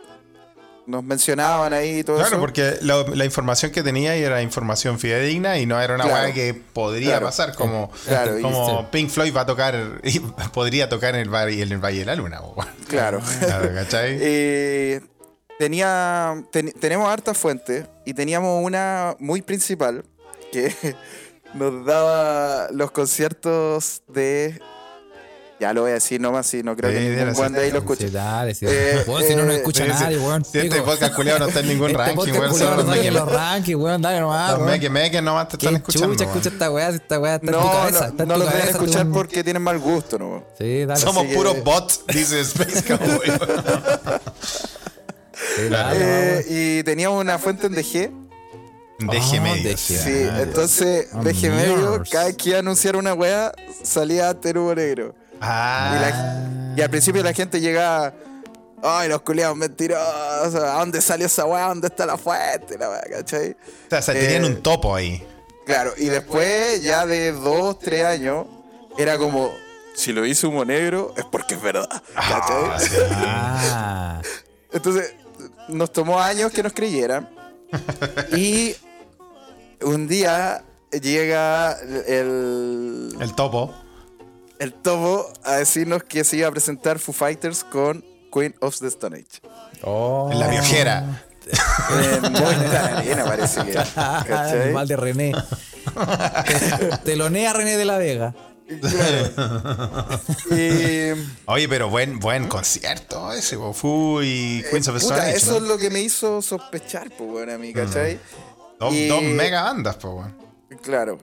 [0.87, 2.41] nos mencionaban ahí y todo Claro, eso.
[2.41, 6.35] porque la, la información que tenía era información fidedigna y no era una Claro.
[6.35, 7.27] que podría Claro.
[7.27, 7.55] pasar.
[7.55, 10.21] Como, Claro, y- como Pink Floyd va a tocar, y
[10.53, 12.41] podría tocar en el, Valle- en el Valle de la Luna.
[12.89, 13.21] Claro.
[13.41, 14.19] Claro, ¿cachai?
[14.21, 15.01] Eh,
[15.59, 20.05] tenía, ten- tenemos hartas fuentes y teníamos una muy principal
[20.53, 20.75] que
[21.55, 24.61] nos daba los conciertos de...
[25.61, 27.71] Ya lo voy a decir nomás, si no creo Sí, que ningún buen de ahí
[27.71, 28.11] lo Sí, escuche.
[28.11, 28.67] dale, sí.
[28.69, 29.91] Eh, si no nos eh, escucha sí.
[29.91, 30.45] nadie, weón.
[30.45, 32.55] Si este podcast culiado no está en ningún este ranking, weón.
[32.55, 33.13] Solo no en meques.
[33.13, 34.03] los rankings, weón.
[34.03, 34.71] Dale nomás, Los weón.
[34.73, 36.09] meques, meques nomás te están ¿Qué escuchando.
[36.15, 36.91] chucha escucha esta weá?
[36.91, 38.13] Si esta weá está en tu No, cabeza.
[38.19, 40.45] no, no deben cabeza, escuchar porque tienen mal gusto, ¿no?
[40.59, 41.01] Sí, dale.
[41.01, 43.31] Somos puros bots, dice Space Cowboy.
[45.59, 48.11] Eh, y teníamos una fuente en DG.
[48.99, 49.77] Deje Oh, medio.
[49.77, 49.97] Sí,
[50.41, 55.15] entonces DG medio, cada vez que iba a anunciar una weá, salía Terubo Negro.
[55.35, 58.13] Y, Ah, la- y al principio la gente llegaba,
[58.83, 61.69] ay, los culiados mentirosos, ¿a dónde salió esa weá?
[61.69, 62.79] ¿Dónde está la fuente?
[62.79, 63.53] La weá, ¿cachai?
[63.53, 63.57] o
[63.91, 65.27] sea, se tenían eh, un topo ahí.
[65.67, 68.47] Claro, y después, ya de dos, tres años,
[68.99, 69.53] era como,
[69.95, 71.89] si lo hizo Humo Negro, es porque es verdad.
[72.17, 74.21] Ah.
[74.73, 75.15] Entonces,
[75.69, 77.29] nos tomó años que nos creyeran.
[78.37, 78.75] y
[79.83, 81.73] un día llega
[82.07, 83.75] el, El topo.
[84.65, 88.89] El topo a decirnos que se iba a presentar Foo Fighters con Queen of the
[88.89, 89.41] Stone Age.
[89.83, 90.29] Oh.
[90.33, 91.23] En la viojera.
[91.91, 93.73] En Movistar Arena parece que.
[93.75, 94.73] ¿cachai?
[94.73, 95.33] mal de René.
[96.47, 98.35] Te- Telonea René de la Vega.
[100.51, 101.11] Y,
[101.47, 103.73] Oye, pero buen, buen concierto ese, po.
[103.75, 105.57] Fu y Queens of puta, Stone Age, eso ¿no?
[105.59, 108.19] es lo que me hizo sospechar, pues, bueno, a mí, ¿cachai?
[108.81, 110.35] Dos, y- dos mega bandas, po, weón.
[110.83, 111.19] Claro.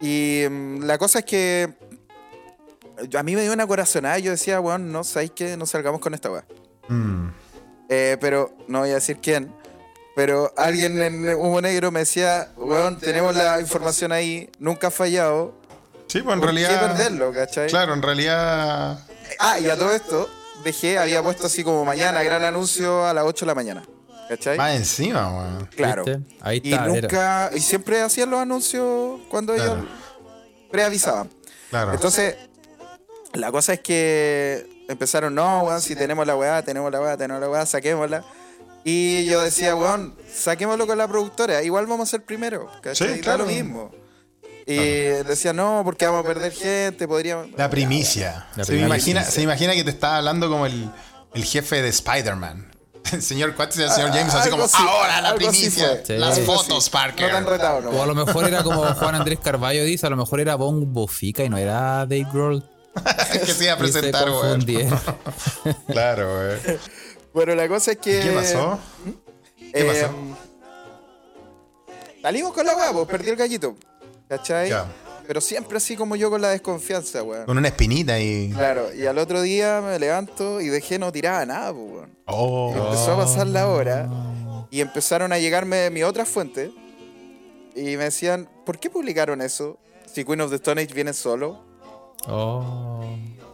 [0.00, 1.72] Y mm, la cosa es que
[3.16, 4.18] a mí me dio una corazonada.
[4.18, 6.44] Yo decía, weón, no sabéis que no salgamos con esta weá.
[6.88, 7.28] Mm.
[7.88, 9.54] Eh, pero no voy a decir quién.
[10.16, 15.54] Pero alguien en Humo Negro me decía, weón, tenemos la información ahí, nunca ha fallado.
[16.06, 16.68] Sí, pues en ¿Por realidad.
[16.70, 17.68] qué perderlo, cachai?
[17.68, 19.00] Claro, en realidad.
[19.40, 20.28] Ah, y a todo esto,
[20.64, 23.82] DG había puesto así como mañana, gran anuncio a las 8 de la mañana.
[24.28, 24.56] ¿Cachai?
[24.56, 25.66] Más encima, weón.
[25.74, 26.04] Claro.
[26.04, 26.22] ¿Viste?
[26.42, 26.84] Ahí Y está.
[26.86, 26.94] era.
[27.00, 29.72] nunca, y siempre hacían los anuncios cuando Claro.
[29.74, 29.86] ellos
[30.70, 31.28] preavisaban.
[31.70, 31.92] Claro.
[31.92, 32.36] Entonces,
[33.34, 37.40] la cosa es que empezaron, no, weón, si tenemos la weá, tenemos la weá, tenemos
[37.40, 38.24] la weá, saquémosla.
[38.84, 43.08] Y yo decía, weón, saquémoslo con la productora, igual vamos a ser primero, ¿cachai?
[43.08, 43.44] Sí, Da claro.
[43.44, 43.90] lo mismo.
[44.66, 47.48] Y decía, no, porque vamos a perder gente, podríamos...
[47.56, 48.46] La primicia.
[48.56, 49.24] La se, imagina, primicia.
[49.24, 50.90] se imagina que te estaba hablando como el,
[51.34, 52.70] el jefe de Spider-Man.
[53.12, 56.02] El señor Quatz y el señor James, así Ah, como, ahora la primicia.
[56.02, 56.14] Sí.
[56.16, 57.30] Las fotos, No Parker.
[57.30, 57.90] tan retado, no.
[57.90, 60.90] O a lo mejor era como Juan Andrés Carballo dice, a lo mejor era Bon
[60.90, 62.64] Bofica y no era Dave Grohl.
[63.32, 64.40] Que se iba a Y se presentar, weón.
[64.40, 65.00] confundieron.
[65.86, 66.60] Claro, weón.
[67.32, 68.20] Bueno, la cosa es que...
[68.20, 68.78] ¿Qué pasó?
[69.58, 70.14] ¿Qué eh, pasó?
[72.22, 73.76] Salimos con la weá, pues perdí el gallito.
[74.28, 74.70] ¿Cachai?
[74.70, 74.86] Ya.
[75.26, 77.46] Pero siempre así como yo con la desconfianza, weón.
[77.46, 78.50] Con una espinita y.
[78.50, 82.10] Claro, y al otro día me levanto y dejé no tiraba nada, pues, weón.
[82.10, 82.72] Y Oh.
[82.76, 84.08] empezó a pasar la hora
[84.70, 86.72] y empezaron a llegarme mi otra fuente
[87.74, 89.78] y me decían, ¿por qué publicaron eso?
[90.10, 91.63] Si Queen of the Stone Age viene solo
[92.26, 93.04] Oh.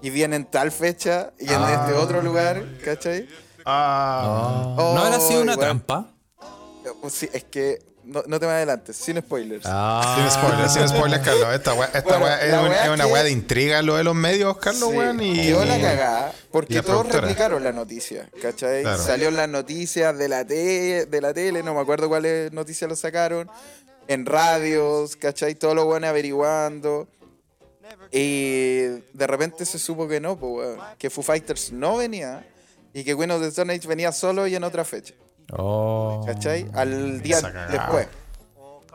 [0.03, 1.81] y viene en tal fecha y en Ah.
[1.83, 3.29] este otro lugar, ¿cachai?
[3.67, 4.75] Ah.
[4.79, 4.95] Oh.
[4.95, 5.67] ¿No habrá sido una igual.
[5.67, 6.07] trampa?
[7.03, 9.65] Pues sí, es que no, no te me adelantes, sin spoilers.
[9.69, 10.15] Ah.
[10.17, 11.55] Sin spoilers, sin spoilers, Carlos.
[11.55, 14.57] Esta weá, esta Bueno, weá es, una que- weá de intriga lo de los medios,
[14.57, 15.21] Carlos, Sí, weón.
[15.23, 15.35] Y.
[15.35, 17.21] Quedó la cagada, porque la todos productora.
[17.29, 18.83] replicaron la noticia, ¿cachai?
[18.83, 19.03] Claro.
[19.03, 22.89] Salió en las noticias de la, te- de la tele, no me acuerdo cuáles noticias
[22.89, 23.49] lo sacaron,
[24.09, 25.55] en radios, ¿cachai?
[25.55, 27.07] Todos los buenos averiguando.
[28.13, 28.81] Y
[29.13, 32.45] de repente se supo que no, pues, weón, que Foo Fighters no venía
[32.93, 35.15] y que Queen of the Stone Age venía solo y en otra fecha,
[35.53, 36.23] Oh.
[36.27, 36.67] ¿cachai?
[36.75, 37.41] Al día
[37.71, 38.09] después.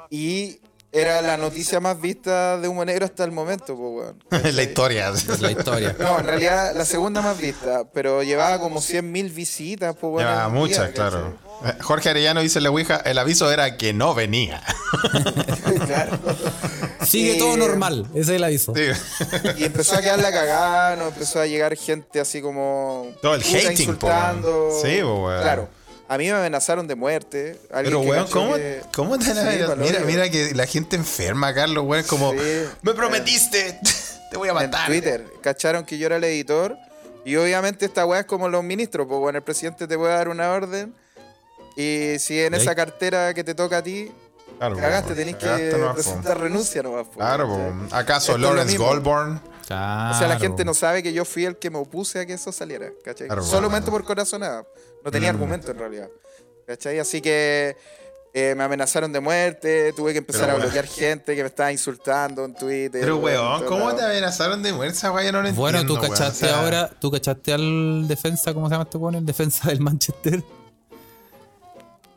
[0.10, 0.60] Y
[0.92, 4.54] era la noticia más vista de Humo Negro hasta el momento, pues, weón.
[4.56, 5.12] la historia.
[5.42, 5.96] La historia.
[6.00, 9.96] No, en realidad la segunda más vista, pero llevaba como 100.000 visitas.
[9.96, 11.38] Pues, bueno, Llevaba muchas, claro.
[11.82, 14.62] Jorge Arellano dice en la Ouija, el aviso era que no venía.
[15.86, 16.20] claro.
[17.06, 18.06] Sigue Y- todo normal.
[18.12, 18.74] Ese es el aviso.
[18.76, 18.82] Sí.
[19.58, 23.08] Y empezó a quedar la cagada, nos empezó a llegar gente así como.
[23.22, 24.72] Todo el hating, insultando.
[24.82, 25.42] Sí, po, weón.
[25.42, 25.70] Claro.
[26.08, 27.60] A mí me amenazaron de muerte.
[27.72, 31.84] Pero, weón, ¿cómo, que- ¿cómo te la Sí, Mira, mira que la gente enferma, Carlos,
[31.88, 32.04] weón.
[32.06, 32.38] Como, Sí.
[32.84, 33.80] me prometiste,
[34.32, 34.88] te voy a en matar.
[34.88, 36.78] Twitter cacharon que yo era el editor.
[37.24, 40.30] Y obviamente esta weá es como los ministros, pues bueno, el presidente te puede dar
[40.30, 40.94] una orden.
[41.76, 44.12] Y si en esa cartera que te toca a ti,
[44.58, 45.94] Claro, cagaste, weón, tenés que po.
[45.94, 47.08] presentar renuncia nomás.
[47.08, 47.74] po, Claro.
[47.92, 48.78] ¿acaso es Lawrence.
[48.78, 49.42] Goldborn?
[49.68, 50.16] Claro.
[50.16, 52.34] O sea, la gente no sabe que yo fui el que me opuse a que
[52.34, 53.28] eso saliera, ¿cachai?
[53.28, 54.04] Claro, Solamente bueno.
[54.06, 54.66] por corazonada.
[55.04, 55.36] No tenía Mm.
[55.36, 56.08] argumento en realidad.
[56.68, 57.00] ¿Cachai?
[57.00, 57.76] Así que
[58.38, 61.72] eh, me amenazaron de muerte, tuve que empezar Pero, a bloquear gente que me estaba
[61.72, 63.00] insultando en Twitter.
[63.02, 66.12] Pero, weón, ¿cómo te amenazaron de muerte esa no lo Bueno, entiendo, tú weón.
[66.12, 69.16] cachaste O sea, ahora, tú cachaste al defensa, ¿cómo se llama este weón?
[69.16, 70.44] El defensa del Manchester.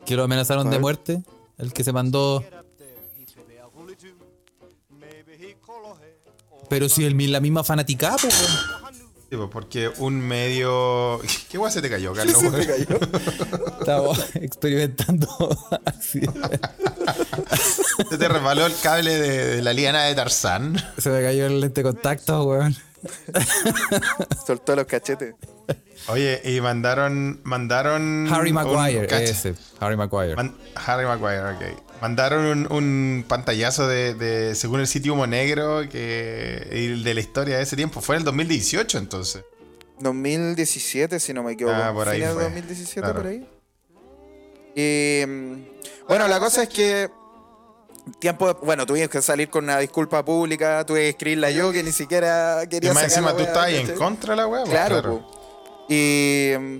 [0.09, 1.21] Que lo amenazaron de muerte.
[1.59, 2.43] El que se mandó.
[6.67, 11.21] Pero si el, la misma fanaticada, pues, sí, po, porque un medio.
[11.51, 12.37] ¿Qué weá se te cayó, Carlos?
[12.41, 12.55] weón?
[13.79, 15.27] Estaba experimentando
[15.85, 16.59] accidentes.
[18.09, 20.75] Se te resbaló el cable de, de la liana de Tarzán.
[20.97, 22.75] Se me cayó el lente de contacto, weón.
[24.45, 25.35] Soltó los cachetes.
[26.07, 27.39] Oye, y mandaron.
[27.43, 28.27] Mandaron.
[28.31, 29.55] Harry Maguire, ese.
[29.79, 30.35] Harry Maguire.
[30.35, 32.01] Man- Harry Maguire, ok.
[32.01, 37.57] Mandaron un, un pantallazo de, de, según el sitio Humo Negro, que de la historia
[37.57, 37.99] de ese tiempo.
[38.01, 39.43] Fue en el 2018, entonces.
[39.99, 41.75] 2017, si no me equivoco.
[41.75, 42.43] Ah, por ahí fue.
[42.43, 43.15] 2017, Claro.
[43.15, 43.47] por ahí.
[44.75, 45.25] Y.
[45.27, 45.53] mm,
[46.07, 47.09] Bueno, la cosa es que.
[48.19, 51.91] Tiempo, bueno, tuvimos que salir con una disculpa pública, tuve que escribirla yo que ni
[51.91, 54.63] siquiera Y quería más sacar encima tú ahí en contra de la weá.
[54.63, 55.85] pues, Claro, po.
[55.89, 56.77] Y mm,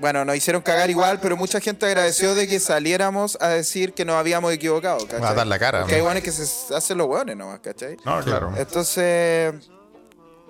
[0.00, 4.04] bueno, nos hicieron cagar igual, pero mucha gente agradeció de que saliéramos a decir que
[4.04, 5.24] nos habíamos equivocado, ¿cachai?
[5.24, 7.96] a dar la cara, Porque hay hueones que se hacen los hueones nomás, ¿cachai?
[8.04, 8.52] No, claro.
[8.56, 9.54] Entonces,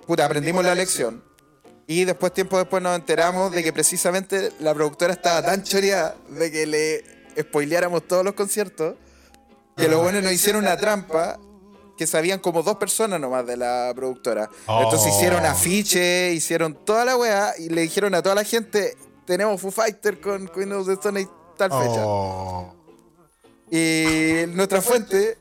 [0.07, 1.23] puta, aprendimos la lección.
[1.85, 6.51] Y después, tiempo después, nos enteramos de que precisamente la productora estaba tan choreada de
[6.51, 7.03] que le
[7.39, 8.95] spoileáramos todos los conciertos
[9.75, 11.39] que los buenos nos hicieron una trampa
[11.97, 14.49] que sabían como dos personas nomás de la productora.
[14.67, 15.15] Entonces Oh.
[15.15, 19.71] hicieron afiche, hicieron toda la weá y le dijeron a toda la gente, tenemos Foo
[19.71, 22.01] Fighter con Queen of the Stone Age tal fecha.
[22.05, 22.73] Oh.
[23.71, 25.37] Y nuestra fuente,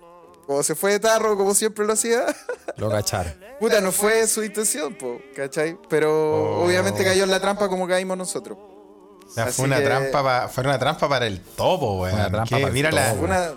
[0.47, 2.25] como se fue de tarro, como siempre lo hacía,
[2.77, 3.35] Lo cacharon.
[3.61, 5.77] puta, no fue su intención, po, ¿cachai?
[5.89, 6.11] Pero
[6.61, 6.65] Oh.
[6.67, 8.59] obviamente cayó en la trampa como caímos nosotros.
[8.59, 12.15] O sea, Así fue una que- trampa pa- fue una trampa para el topo, weón.
[12.15, 13.09] Una trampa para el mira la.
[13.11, 13.19] topo.
[13.21, 13.55] Fue una...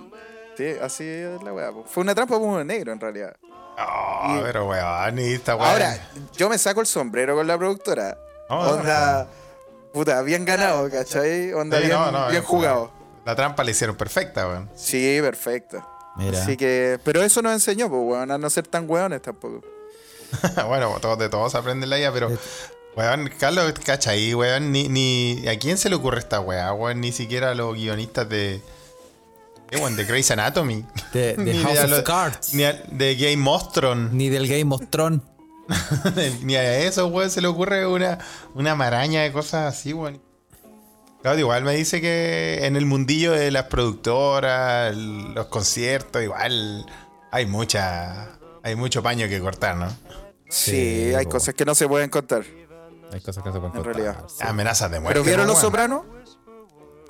[0.58, 1.72] Sí, así es la weá.
[1.86, 3.36] Fue una trampa como un negro, en realidad.
[3.78, 5.72] Oh, pero weón, y esta weá.
[5.72, 8.18] Ahora, yo me saco el sombrero con la productora.
[8.50, 9.28] Oh, Onda,
[9.94, 11.52] puta, bien ganado, ¿cachai?
[11.54, 12.92] Onda Sí, bien, no, no, bien jugado.
[13.26, 14.70] La trampa la hicieron perfecta, weón.
[14.76, 15.86] Sí, perfecto.
[16.16, 16.42] Mira.
[16.42, 19.62] Así que, pero eso nos enseñó, pues, weón, a no ser tan weones tampoco.
[20.68, 22.32] bueno, todos, de todos aprenden la IA, pero.
[22.96, 24.72] Weón, Carlos, cacha ahí, weón.
[24.72, 27.02] Ni, ni, ¿A quién se le ocurre esta weá, weón?
[27.02, 28.62] Ni siquiera a los guionistas de.
[29.70, 30.86] De Grey's Anatomy.
[31.14, 32.54] De, de Ni House of Cards.
[32.54, 34.12] Ni a- de Game of Thrones.
[34.14, 35.22] Ni del Game of Thrones.
[36.44, 38.20] Ni a eso, weón, se le ocurre una,
[38.54, 40.22] una maraña de cosas así, weón.
[41.24, 46.86] Claudio igual me dice que en el mundillo de las productoras, el- los conciertos, igual
[47.32, 48.30] hay mucha.
[48.64, 49.90] Hay mucho paño que cortar, ¿no?
[50.50, 50.72] Sí,
[51.10, 52.44] Sí, hay cosas que no se pueden contar.
[53.12, 53.96] Hay cosas que no se pueden En contar.
[53.96, 54.26] realidad.
[54.28, 54.38] Sí.
[54.42, 55.14] Amenazas de muerte.
[55.20, 55.60] ¿Pero vieron Los.
[55.60, 56.04] Sopranos?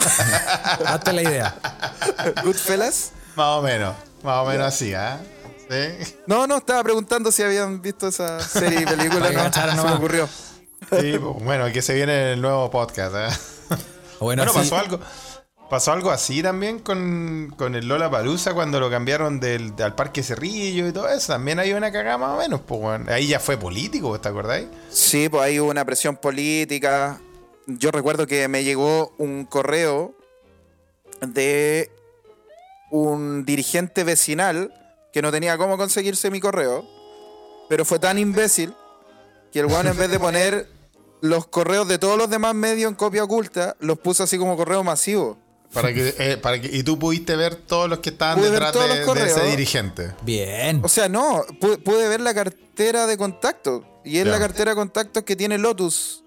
[0.86, 1.56] Hazte la idea.
[2.44, 3.12] ¿Goodfellas?
[3.36, 5.20] Más o menos, más o menos así, ¿ah?
[5.70, 6.16] Sí.
[6.28, 9.32] No, no, estaba preguntando si habían visto esa serie y película.
[9.32, 10.28] No, cacharan se me ocurrió.
[10.90, 13.28] Sí, pues, bueno, que se viene el nuevo podcast, ¿eh?
[14.20, 15.00] Bueno, Bueno, sí, pasó algo.
[15.70, 20.22] Pasó algo así también con, con el Lola Palusa cuando lo cambiaron del, al Parque
[20.22, 21.34] Cerrillo y todo eso.
[21.34, 23.10] También hay una cagada más o menos, pues, weón.
[23.10, 24.68] Ahí ya fue político, ¿te acordáis?
[24.92, 27.20] Sí, pues ahí hubo una presión política.
[27.68, 30.14] Yo recuerdo que me llegó un correo
[31.22, 31.92] de
[32.92, 34.74] un dirigente vecinal
[35.12, 36.86] que no tenía cómo conseguirse mi correo,
[37.70, 38.74] pero fue tan imbécil
[39.52, 40.68] que el weón en vez de poner
[41.22, 44.84] los correos de todos los demás medios en copia oculta, los puso así como correo
[44.84, 45.38] masivo.
[45.74, 48.72] Para que, eh, para que, y tú pudiste ver todos los que estaban Pude detrás
[48.72, 50.14] todos de, los de ese dirigente.
[50.22, 50.82] Bien.
[50.84, 53.84] O sea, no, pu- pude ver la cartera de contacto.
[54.06, 56.24] Y es la cartera de contactos que tiene Lotus.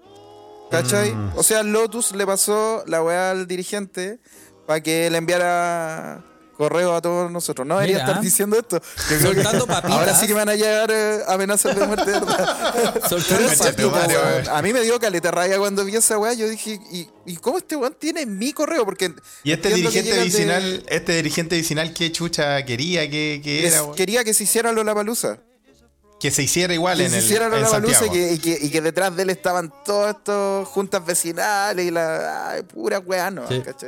[0.71, 1.11] ¿Cachai?
[1.13, 1.31] Mm.
[1.35, 4.19] O sea, Lotus le pasó la weá al dirigente
[4.67, 6.23] para que le enviara
[6.57, 7.65] correo a todos nosotros.
[7.65, 8.81] No debería estar diciendo esto.
[9.09, 9.97] Yo creo que Soltando papitas.
[9.97, 13.01] ahora sí que me van a llegar eh, amenazas de muerte, de ¿verdad?
[13.09, 14.49] Soltando weón.
[14.49, 16.33] A mí me dio caleta raya cuando vi esa weá.
[16.33, 18.83] Yo dije, ¿y, y cómo este weón tiene mi correo?
[18.83, 19.13] Porque
[19.45, 23.73] Y este dirigente llegan de- vecinal, este dirigente vecinal, ¿qué chucha quería que, que les
[23.73, 23.83] era?
[23.83, 23.95] weón?
[23.95, 25.39] quería que se hiciera la palusa.
[26.19, 28.11] Que se hiciera igual que en, se el, hiciera en y Santiago.
[28.11, 32.51] que, y, que, y que detrás de él estaban todas estas juntas vecinales y la
[32.51, 33.43] ay, pura weá, ¿no?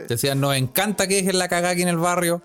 [0.08, 2.42] Decían, nos encanta que dejen la cagada aquí en el barrio.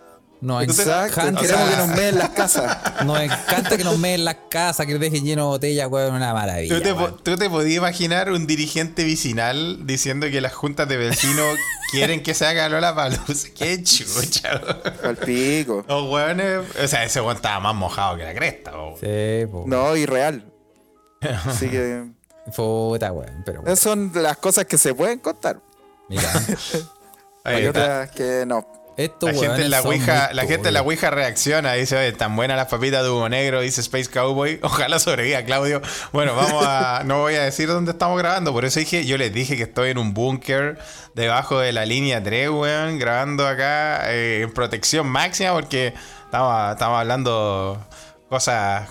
[0.47, 2.79] Nos Exacto, encanta, queremos que nos meen las casas.
[3.05, 6.73] nos encanta que nos meen las casas, que dejen lleno de botellas, weón, una maravilla.
[6.77, 7.17] ¿Tú te, po- weón.
[7.23, 11.59] tú te podías imaginar un dirigente vecinal diciendo que las juntas de vecinos
[11.91, 13.49] quieren que se haga Lola Palusa?
[13.59, 14.61] ¡Qué chucha!
[14.63, 14.81] weón.
[15.05, 15.85] Al pico.
[15.89, 16.61] Los weones.
[16.83, 18.95] O sea, ese weón estaba más mojado que la cresta, weón.
[19.01, 19.65] Sí, po.
[19.67, 20.45] No, irreal.
[21.45, 22.05] Así que
[22.55, 25.59] Puta, weón, pero esas son las cosas que se pueden contar.
[26.09, 26.31] mira,
[27.43, 28.65] Hay otras que no.
[28.97, 30.83] Estos La gente, en la, ouija, la gente en la.
[30.83, 34.59] Ouija reacciona, dice, oye, tan buenas las papitas de humo negro, dice Space Cowboy.
[34.63, 35.83] Ojalá sobreviva, Claudio.
[36.13, 37.03] Bueno, vamos a.
[37.05, 39.91] No voy a decir dónde estamos grabando, por eso dije, yo les dije que estoy
[39.91, 40.79] en un búnker
[41.15, 45.93] debajo de la línea 3, weón, grabando acá eh, en protección máxima, porque
[46.25, 47.79] estamos, estamos hablando
[48.31, 48.89] cosas.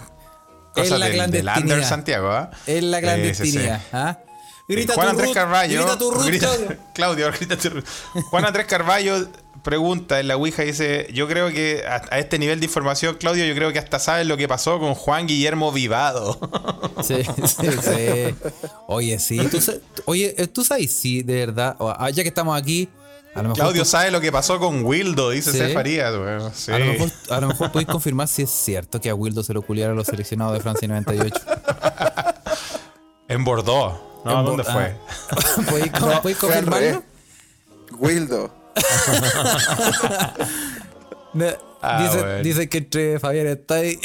[0.76, 1.62] Cosas la del, del clandestinidad.
[1.62, 2.52] Under Santiago, ¿ah?
[2.68, 3.82] Es la clandestinidad.
[3.94, 4.20] ¿ah?
[4.68, 5.86] Grita Juan Andrés Carballo.
[5.86, 7.32] grita tu Claudio.
[7.32, 7.84] Grita tu.
[8.30, 9.28] Juan Andrés Carballo
[9.64, 13.46] pregunta en la Ouija, dice, yo creo que a, a este nivel de información, Claudio,
[13.46, 16.40] yo creo que hasta sabes lo que pasó con Juan Guillermo Vivado.
[17.04, 18.36] Sí, sí, sí.
[18.88, 19.38] Oye, sí.
[19.50, 19.74] ¿Tú, sa-
[20.06, 21.76] oye, eh, tú sabes, sí, de verdad.
[21.80, 22.90] ah, ya que estamos aquí,
[23.34, 23.56] a lo mejor.
[23.58, 25.58] Claudio tú- sabe lo que pasó con Wildo, dice Sí.
[25.58, 26.02] Sí.
[26.72, 29.54] a, lo mejor, a lo mejor podéis confirmar si es cierto que a Wildo se
[29.54, 31.36] lo culiaron los seleccionados de Francia 98.
[33.28, 33.96] En Bordeaux.
[34.24, 34.96] No, En ¿dónde Bo- fue?
[35.70, 37.04] ¿Podéis, co- No, podéis fue al confirmarlo?
[38.00, 38.65] Wildo.
[41.34, 41.46] No,
[41.82, 42.44] Ah, dice, bueno.
[42.44, 44.00] dice que entre Fabián está ahí.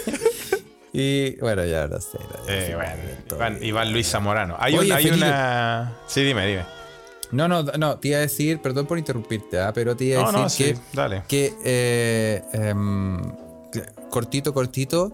[0.92, 2.18] y bueno, ya no sé.
[2.18, 2.92] no, ya Eh, sí, bueno,
[3.28, 3.58] todo Iván.
[3.62, 4.56] Iván Luis Zamorano.
[4.58, 5.26] Hay, Oye, un- hay Felipe.
[5.26, 5.98] una...
[6.08, 6.64] Sí, dime, dime.
[7.30, 9.72] No, no, no, te iba a decir, perdón por interrumpirte, ¿ah?
[9.72, 11.22] pero te iba a No, decir no, sí, que, dale.
[11.28, 13.20] que eh, em,
[14.10, 15.12] cortito, cortito,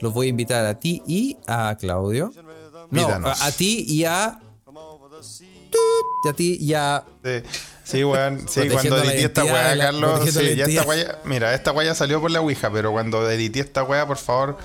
[0.00, 2.32] los voy a invitar a ti y a Claudio.
[2.90, 4.38] No, a, a ti y a.
[6.24, 7.04] Y a ti y a.
[7.22, 7.42] Sí,
[7.92, 8.48] sí, weón.
[8.48, 10.20] Sí, cuando edité esta weá, Carlos.
[10.30, 11.18] Sí, ya esta weá.
[11.24, 14.56] Mira, esta weá salió por la Ouija, pero cuando edité esta weá, por favor,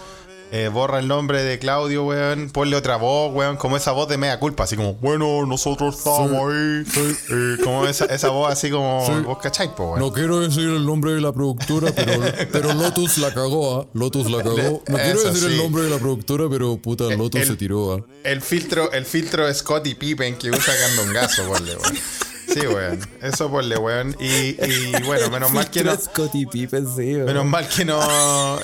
[0.50, 2.50] eh, borra el nombre de Claudio, weón.
[2.52, 3.58] Ponle otra voz, weón.
[3.58, 6.84] Como esa voz de media culpa, así como, bueno, nosotros estábamos ahí.
[7.30, 10.00] Eh, como esa, esa voz así como, vos cachai, po, weón.
[10.00, 12.14] No quiero decir el nombre de la productora, pero,
[12.54, 13.88] pero Lotus la cagó, ¿ah?
[13.94, 14.84] Lotus la cagó.
[14.88, 15.56] No quiero Eso decir sí.
[15.56, 18.02] el nombre de la productora, pero puta, Lotus el- se tiró, ¿ah?
[18.24, 21.98] El filtro, el filtro Scotty Pippen que usa Candongazo, ponle, weón.
[22.48, 23.00] Sí, weón.
[23.22, 24.16] Eso ponle, weón.
[24.20, 25.96] Y, y bueno, menos mal que no.
[25.96, 27.26] Scottie Pippen, sí, weón.
[27.26, 28.00] Menos mal que no.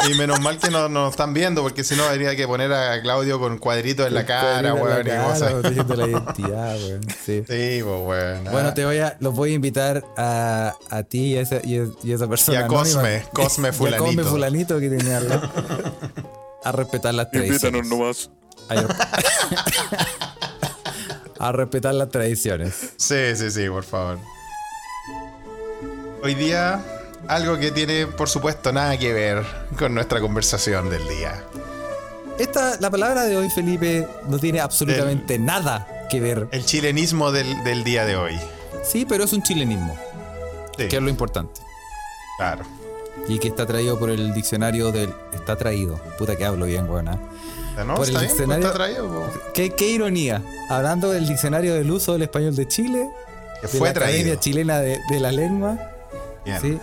[0.10, 3.02] Y menos mal que no nos están viendo, porque si no habría que poner a
[3.02, 4.90] Claudio con cuadritos en la cara, weón.
[4.90, 5.52] la y cara, cosas.
[5.54, 7.02] protegiendo la identidad, weón.
[7.26, 7.44] Sí.
[7.48, 8.44] Sí, pues, weón.
[8.46, 8.74] Bueno, Ah.
[8.74, 11.88] te voy a, los voy a invitar a, a ti y a esa, y a-
[12.04, 12.60] y a esa persona.
[12.60, 13.02] Y a anónima.
[13.02, 14.30] Cosme, Cosme Y a Cosme fulanito.
[14.30, 15.22] fulanito que tenía.
[16.66, 17.86] A respetar las tradiciones.
[17.88, 18.30] nomás.
[21.44, 22.94] A, respetar las tradiciones.
[22.98, 24.18] Sí, sí, sí, por favor.
[26.24, 26.82] Hoy día,
[27.28, 29.44] algo que tiene, por supuesto, nada que ver
[29.78, 31.44] con nuestra conversación del día.
[32.39, 36.48] Esta, la palabra de hoy, Felipe, no tiene absolutamente nada que ver.
[36.52, 38.39] El chilenismo del, del día de hoy.
[38.84, 39.98] Sí, pero es un chilenismo,
[40.78, 41.62] Sí, que es lo importante.
[42.38, 42.64] claro.
[43.28, 45.14] Y que está traído por el diccionario del.
[45.34, 45.98] Está traído.
[46.18, 47.08] Puta que hablo bien, weón.
[47.86, 47.96] ¿No?
[47.96, 48.32] Por el ¿Está bien?
[48.32, 49.08] ¿Pues diccionario- ¿Está traído?
[49.08, 49.28] po?
[49.54, 50.42] ¿Qué, qué ironía.
[50.70, 53.10] Hablando del diccionario del uso del español de Chile,
[53.62, 54.40] Que de fue la Academia traído.
[54.40, 55.78] Chilena de, de la Lengua.
[56.46, 56.62] Bien.
[56.62, 56.80] ¿sí?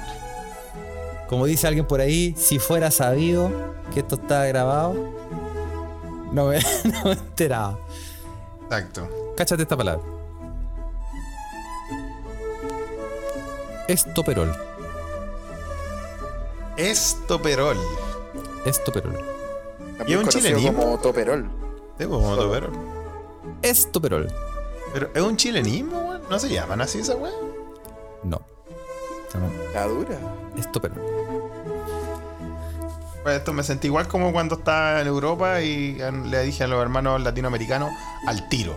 [1.29, 3.51] Como dice alguien por ahí, si fuera sabido
[3.95, 4.95] que esto estaba grabado,
[6.33, 7.79] no me, no me enteraba.
[8.65, 9.09] Exacto.
[9.37, 10.03] Cáchate esta palabra.
[13.89, 14.53] Estoperol.
[16.77, 17.77] Estoperol.
[18.65, 19.19] Estoperol.
[20.07, 20.83] ¿Y También un chilenismo?
[20.83, 21.43] como Toperol.
[21.99, 22.71] Sí, pues, como toperol.
[23.63, 24.29] Estoperol.
[24.95, 26.23] Pero es un chilenismo, weón.
[26.31, 27.35] ¿No se llaman así esa weón?
[28.25, 28.41] No.
[29.75, 30.19] La dura.
[30.59, 30.99] Estoperol.
[33.23, 35.99] Pues esto me sentí igual como cuando estaba en Europa y
[36.31, 37.91] le dije a los hermanos latinoamericanos
[38.27, 38.75] al tiro.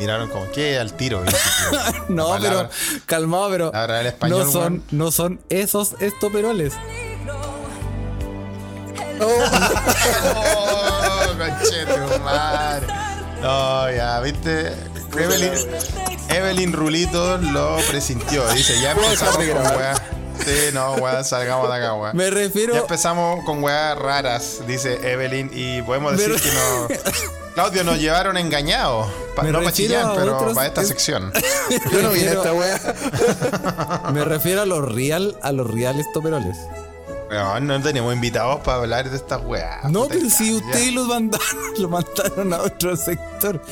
[0.00, 1.22] Miraron como, ¿qué al tiro?
[2.08, 4.82] No, palabra- pero calmado, pero Ahora el español, no son, weón.
[4.90, 6.74] no son esos estoperoles.
[9.20, 9.44] ¡Oh!
[13.42, 14.72] No, ya, viste.
[15.16, 15.52] Evelyn,
[16.28, 18.46] Evelyn Rulito lo presintió.
[18.50, 19.94] Dice, ya empezamos con weá.
[20.44, 22.12] Sí, no, weá, salgamos de acá, weá.
[22.12, 22.74] Me refiero.
[22.74, 26.88] Ya empezamos con weas raras, dice Evelyn, y podemos decir que no.
[27.54, 29.08] Claudio, nos llevaron engañados.
[29.34, 31.32] Pa- no para a pero otros- para esta es- sección.
[31.92, 32.80] Yo no vi esta wea.
[34.14, 36.56] Me refiero a los real, a los real estoperoles.
[37.30, 39.84] No, no tenemos invitados para hablar de estas weas.
[39.90, 40.66] No, pero si cambia.
[40.66, 41.46] ustedes los mandaron,
[41.78, 43.62] lo mandaron a otro sector.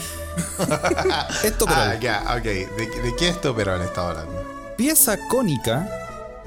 [1.43, 1.79] Estoperol.
[1.83, 2.43] Ah, ya, ok.
[2.45, 2.67] ¿De,
[3.03, 4.45] de qué estoperol está hablando?
[4.77, 5.89] Pieza cónica,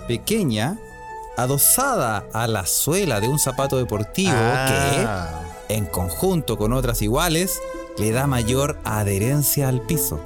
[0.07, 0.78] pequeña,
[1.36, 7.59] adosada a la suela de un zapato deportivo Ah, que, en conjunto con otras iguales,
[7.97, 10.22] le da mayor adherencia al piso.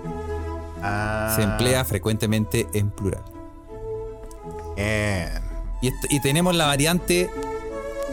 [0.84, 3.24] ah, Se emplea frecuentemente en plural.
[4.76, 5.42] Bien.
[6.10, 7.30] Y, tenemos la variante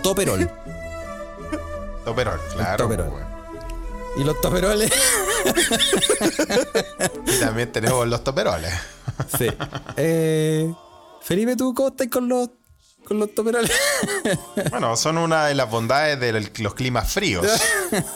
[0.02, 0.50] toperol.
[2.04, 2.84] Toperol, claro.
[2.84, 3.10] toperol.
[3.10, 3.24] pues,
[4.16, 4.92] y los toperoles.
[7.26, 8.72] Y también tenemos los toperoles.
[9.38, 9.46] sí.
[9.96, 10.72] Eh,
[11.22, 12.50] Felipe, ¿tú cómo estás con los,
[13.04, 13.70] con los toperoles?
[14.70, 17.46] Bueno, son una de las bondades de los climas fríos.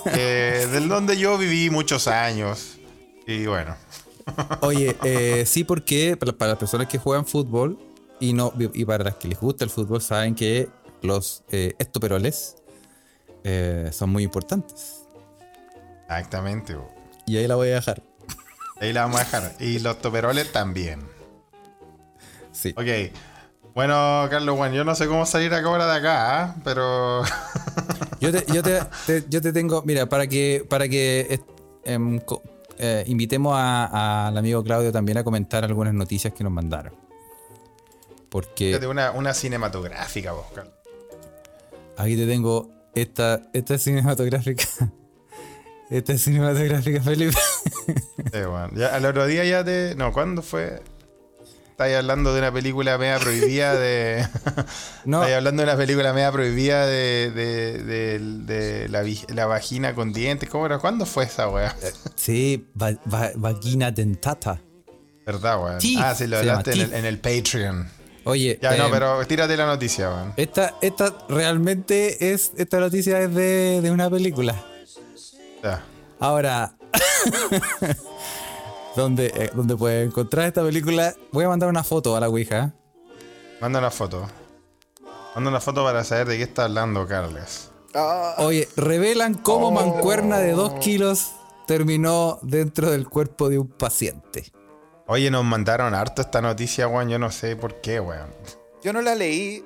[0.07, 2.76] eh, del donde yo viví muchos años.
[3.26, 3.76] Y bueno.
[4.61, 7.78] Oye, eh, sí, porque para, para las personas que juegan fútbol
[8.21, 10.69] y no y para las que les gusta el fútbol saben que
[11.03, 12.57] los eh, estoperoles
[13.45, 15.03] eh, son muy importantes.
[16.03, 16.75] Exactamente.
[16.75, 16.89] bo.
[17.27, 18.03] Y ahí la voy a dejar.
[18.81, 19.55] Ahí la vamos a dejar.
[19.61, 21.01] Y los toperoles también.
[22.53, 22.75] Sí.
[22.77, 23.12] Ok.
[23.75, 26.57] Bueno, Carlos, bueno, yo no sé cómo salir ahora de acá, ¿ah?
[26.64, 27.23] pero.
[28.21, 31.41] Yo te, yo te- te- yo te tengo, mira, para que, para que eh,
[31.85, 32.19] em,
[32.79, 36.95] eh, invitemos a- al amigo Claudio también a comentar algunas noticias que nos mandaron.
[38.29, 40.72] Porque Fíjate, una, una cinematográfica, vos, Carlos.
[41.97, 44.64] aquí te tengo esta, esta es cinematográfica.
[45.89, 47.37] Esta es cinematográfica, Felipe.
[47.87, 48.70] Sí, bueno.
[48.74, 49.95] Ya, al otro día ya te.
[49.95, 50.83] No, ¿cuándo fue?
[51.70, 54.27] Estáis hablando de una película media prohibida de.
[55.05, 55.18] No.
[55.20, 60.12] Estáis hablando de una película media prohibida de, de, de- de la, la vagina con
[60.12, 60.49] dientes.
[60.49, 60.81] ¿Cómo era?
[60.81, 61.77] ¿Cuándo fue esa weá?
[62.16, 64.61] Sí, va- va- vagina dentata.
[65.24, 65.79] ¿Verdad, weón?
[65.79, 67.89] Teeth, Ah, sí, lo hablaste en el, en el Patreon.
[68.27, 70.35] Oye, Ya, no, em, pero tírate la noticia, weón.
[70.37, 74.55] esta, esta realmente es, esta noticia es de, de una película.
[75.62, 75.83] Ya.
[76.18, 76.74] Ahora,
[78.97, 81.14] ¿dónde, eh, ¿dónde puedes encontrar esta película?
[81.33, 82.72] Voy a mandar una foto a la Ouija.
[83.61, 84.27] Manda una foto.
[85.35, 87.70] Manda una foto para saber de qué está hablando Carles.
[87.95, 89.70] Ah, Oye, revelan cómo Oh.
[89.70, 91.33] mancuerna de 2 kilos
[91.66, 94.53] terminó dentro del cuerpo de un paciente.
[95.09, 97.09] Oye, nos mandaron harto esta noticia, weón.
[97.09, 98.28] Yo no sé por qué, weón.
[98.82, 99.64] yo no la leí,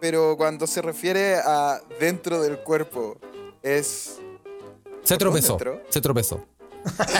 [0.00, 3.16] pero cuando se refiere a dentro del cuerpo,
[3.62, 4.18] es.
[5.04, 5.80] Se ¿Por dónde tropezó.
[5.88, 6.46] Se tropezó.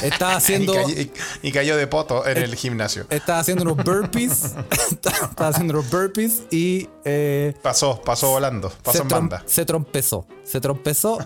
[0.02, 0.74] Estaba haciendo.
[0.74, 1.12] Y, cayó, y-
[1.48, 3.06] y cayó de poto en el gimnasio.
[3.08, 4.54] Estaba haciendo unos burpees.
[4.90, 6.88] estaba haciendo unos burpees y.
[7.04, 9.42] eh, Pasó, pasó volando, pasó se, en banda.
[9.46, 10.26] se trompezó.
[10.44, 11.18] Se trompezó.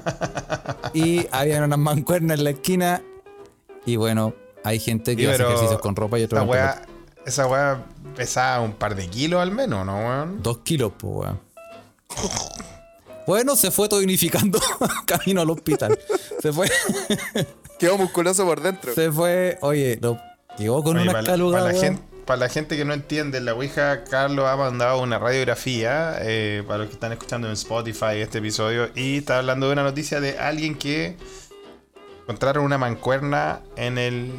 [0.94, 3.02] y había unas mancuernas en la esquina.
[3.84, 4.34] Y bueno,
[4.64, 6.82] hay gente que Sí, hace ejercicios con ropa y en weá,
[7.24, 7.84] esa weá
[8.16, 10.42] pesaba un par de kilos al menos, ¿no, weón?
[10.42, 11.40] Dos kilos, pues, weón.
[13.26, 14.60] Bueno, se fue todo unificando
[15.06, 15.98] camino al hospital.
[16.40, 16.68] Se fue,
[17.78, 18.94] Quedó musculoso por dentro.
[18.94, 20.18] se fue, oye, lo,
[20.58, 22.94] llegó con Oye, una para, la- caluga, para la gente, para la gente que no
[22.94, 27.54] entiende, la Ouija, Carlos ha mandado una radiografía eh, para los que están escuchando en
[27.54, 31.16] Spotify este episodio y está hablando de una noticia de alguien que
[32.26, 34.32] encontraron una mancuerna en el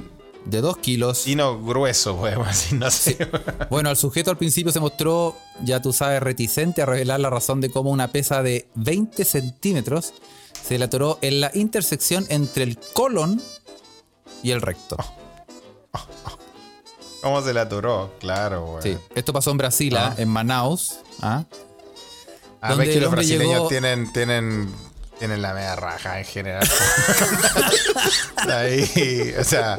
[0.45, 1.19] de dos kilos.
[1.19, 3.17] sino grueso, decir, no sé.
[3.69, 7.61] Bueno, el sujeto al principio se mostró, ya tú sabes, reticente a revelar la razón
[7.61, 10.13] de cómo una pesa de 20 centímetros
[10.61, 13.41] se le atoró en la intersección entre el colon
[14.43, 14.97] y el recto.
[17.21, 18.13] ¿Cómo se la atoró?
[18.19, 18.83] Claro, weón.
[18.83, 20.13] Sí, esto pasó en Brasil, ¿ah?
[20.17, 20.21] Ah.
[20.21, 20.99] en Manaus.
[21.21, 21.45] ¿ah?
[22.61, 24.69] Ah, donde ves que los brasileños llegó- tienen, tienen,
[25.19, 26.67] tienen la media raja en general.
[28.51, 29.77] Ahí, o sea,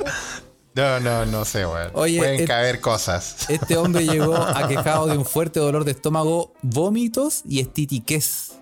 [0.74, 1.90] no, no, no sé, weón.
[1.94, 3.48] Oye, Pueden caber cosas.
[3.48, 8.52] Este hombre llegó aquejado de un fuerte dolor de estómago, vómitos y estitiquez.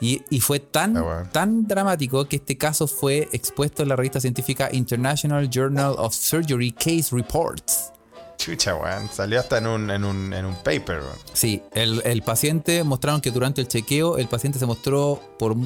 [0.00, 4.20] Y, y fue tan, Ah, tan dramático que este caso fue expuesto en la revista
[4.20, 7.92] científica International Journal of Surgery Case Reports.
[8.36, 9.08] Chucha, weón.
[9.10, 11.16] Salió hasta en un, en un, en un paper, weón.
[11.32, 15.56] Sí, el, el paciente mostraron que durante el chequeo el paciente se mostró por,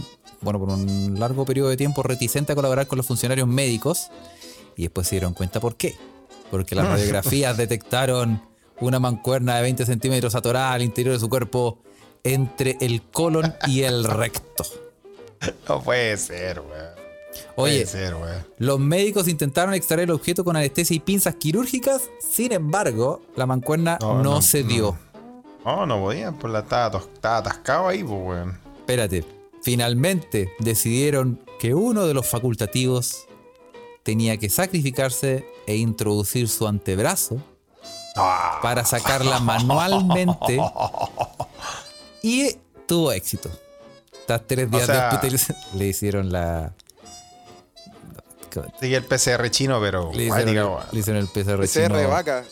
[0.41, 4.11] bueno, por un largo periodo de tiempo reticente a colaborar con los funcionarios médicos
[4.76, 5.97] y después se dieron cuenta por qué.
[6.51, 8.43] Porque las radiografías detectaron
[8.80, 11.78] una mancuerna de 20 centímetros atorada al interior de su cuerpo
[12.24, 14.64] entre el colon y el recto.
[15.68, 17.01] No puede ser, weón.
[17.55, 18.16] Oye, ser,
[18.59, 23.99] los médicos intentaron extraer el objeto con anestesia y pinzas quirúrgicas, sin embargo, la mancuerna
[24.01, 24.99] no, No, no, se dio.
[25.64, 28.59] No, no podían, pues la estaba, estaba atascado ahí, pues, weón.
[28.78, 29.39] Espérate.
[29.62, 33.26] Finalmente decidieron que uno de los facultativos
[34.02, 37.36] tenía que sacrificarse e introducir su antebrazo
[38.62, 40.58] para sacarla manualmente
[42.22, 42.56] y
[42.86, 43.50] tuvo éxito.
[44.26, 46.72] Tras tres días sea- de hospitalización le hicieron la...
[48.80, 50.11] sigue el PCR chino, pero.
[50.12, 50.84] Le hicieron, weón.
[50.92, 52.08] le hicieron el PCR PCR chino.
[52.08, 52.44] vaca.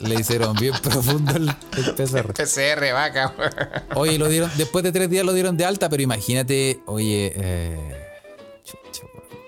[0.00, 2.32] Le hicieron bien profundo el, el PCR.
[2.32, 3.52] PCR vaca, weón.
[3.94, 8.06] Oye, lo dieron, después de tres días lo dieron de alta, pero imagínate, oye, eh,
[8.64, 9.44] chucha, weón.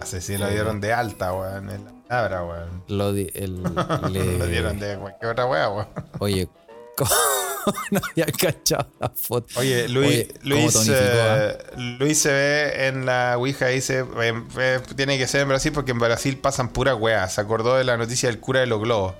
[0.00, 1.70] Así sí lo dieron de alta, weón.
[1.70, 2.82] En la palabra, weón.
[2.88, 3.62] Lo, di- el-
[4.12, 5.88] le- Lo dieron de cualquier otra weá, weón.
[6.18, 6.48] Oye,
[6.96, 7.10] ¿cómo
[7.92, 9.58] no había cachado la foto?
[9.58, 11.76] Oye, Luis, Oye, ¿cómo Luis, tonificó, eh, ah?
[11.98, 15.72] Luis se ve en la Ouija y dice, eh, eh, tiene que ser en Brasil
[15.72, 17.26] porque en Brasil pasan pura weá.
[17.30, 19.14] Se acordó de la noticia del cura de los globos.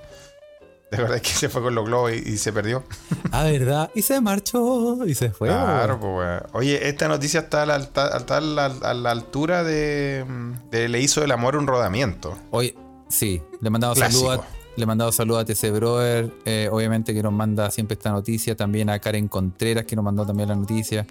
[0.95, 2.83] ¿De verdad que se fue con los globos y, y se perdió?
[3.31, 3.89] Ah, ¿verdad?
[3.95, 5.47] Y se marchó y se fue.
[5.49, 6.43] Claro, pues weón.
[6.53, 10.25] Oye, esta noticia está a la, a la- a la altura de,
[10.69, 12.37] de Le hizo el amor un rodamiento.
[12.51, 12.75] Oye,
[13.09, 14.43] sí, le mandamos saludos a,
[14.75, 18.89] le mandamos saludos a TC Brother, eh, obviamente que nos manda siempre esta noticia, también
[18.89, 21.05] a Karen Contreras que nos mandó también la noticia.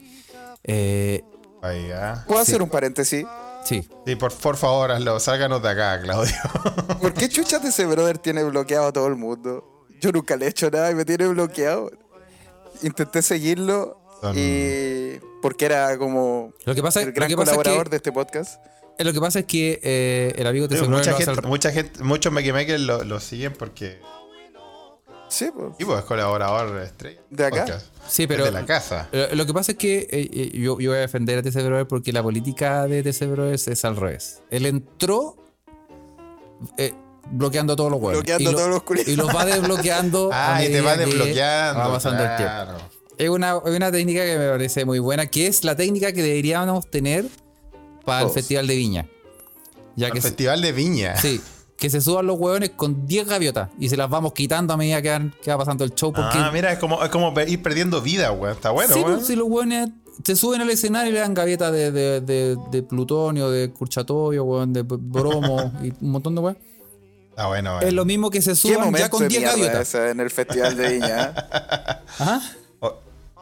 [0.65, 1.25] Eh,
[1.63, 2.25] Ahí, ah.
[2.27, 2.51] ¿Puedo Sí.
[2.53, 3.25] hacer un paréntesis?
[3.65, 5.21] sí, Sí, por, por favor, hazlo.
[5.21, 6.35] Sálganos de acá, Claudio.
[7.01, 9.72] ¿Por qué chuchas ese brother tiene bloqueado a todo el mundo?
[10.03, 11.91] Yo nunca le he hecho nada y me tiene bloqueado.
[12.83, 13.99] Intenté seguirlo
[14.35, 17.91] y porque era como lo que pasa, el lo gran que pasa es colaborador que,
[17.91, 18.61] de este podcast.
[18.99, 21.73] eh, lo que pasa es que eh, el amigo TC Brother mucha, gente, al- mucha
[21.73, 24.01] gente, muchos Makers lo, lo siguen porque
[25.29, 25.75] Sí, pues.
[25.79, 27.21] y pues, es colaborador estrella.
[27.31, 27.61] De acá.
[27.65, 27.87] Podcast.
[28.07, 29.09] Sí, pero- de la casa.
[29.13, 32.13] Lo, lo que pasa es que eh, yo, yo voy a defender a TC porque
[32.13, 34.43] la política de TC Brother es al revés.
[34.51, 35.37] Él entró
[36.77, 36.93] eh,
[37.31, 38.23] bloqueando todos los huevos.
[38.23, 39.13] Bloqueando a todos los culiados.
[39.13, 40.31] Y los va desbloqueando.
[40.33, 41.81] Ah, y te va que desbloqueando.
[41.81, 42.85] Va pasando el tiempo.
[43.19, 46.23] Es una, es una técnica que me parece muy buena, que es la técnica que
[46.23, 47.27] deberíamos tener
[48.05, 48.31] para el.
[48.31, 49.07] Festival de Viña.
[49.97, 51.17] Ya El que se- Festival de Viña.
[51.17, 51.41] sí,
[51.77, 55.03] que se suban los hueones con 10 gaviotas y se las vamos quitando a medida
[55.03, 56.13] que, van- que va pasando el show.
[56.13, 58.55] Porque Ah, mira, es como, es como ir perdiendo vida, weón.
[58.55, 59.15] Está bueno, sí, weón.
[59.17, 59.91] pues, si los hueones
[60.25, 64.45] se suben al escenario y le dan gaviotas de, de, de, de plutonio, de curchatorio,
[64.45, 66.59] hueón, de bromo y un montón de hueón.
[67.37, 67.87] Bueno, weón.
[67.87, 69.95] Es lo mismo que se ¿Qué suban ya con de 10 mierda gaviotas.
[69.95, 71.25] en el Festival de Viña?
[71.25, 71.33] ¿eh?
[72.81, 72.99] O-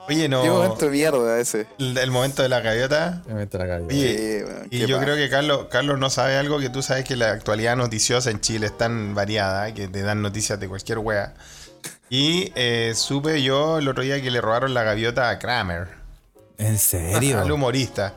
[0.09, 0.43] Oye, no.
[0.43, 1.66] ¿Qué momento de mierda ese?
[1.78, 3.22] El, el momento de la gaviota.
[3.26, 3.95] Me meto la gaviota.
[3.95, 7.05] Oye, Sí, weón, y yo creo que Carlos, Carlos no sabe algo que tú sabes
[7.05, 10.99] que la actualidad noticiosa en Chile es tan variada que te dan noticias de cualquier
[10.99, 11.34] wea.
[12.09, 15.88] Y eh, supe yo el otro día que le robaron la gaviota a Kramer,
[16.59, 17.41] ¿En serio?
[17.41, 18.14] al humorista.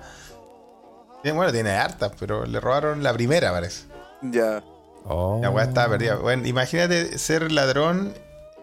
[1.24, 3.84] Bueno, tiene hartas, pero le robaron la primera, parece.
[4.22, 4.62] Ya.
[5.06, 5.40] Oh.
[5.42, 6.16] La weá estaba perdida.
[6.16, 8.14] Bueno, imagínate ser ladrón,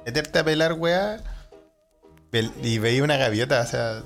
[0.06, 1.18] meterte a pelar weá
[2.62, 4.02] y veía una gaviota, o sea.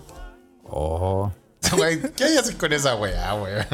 [0.64, 1.32] Oh.
[2.16, 3.66] ¿Qué hay hacer con esa weá, weón?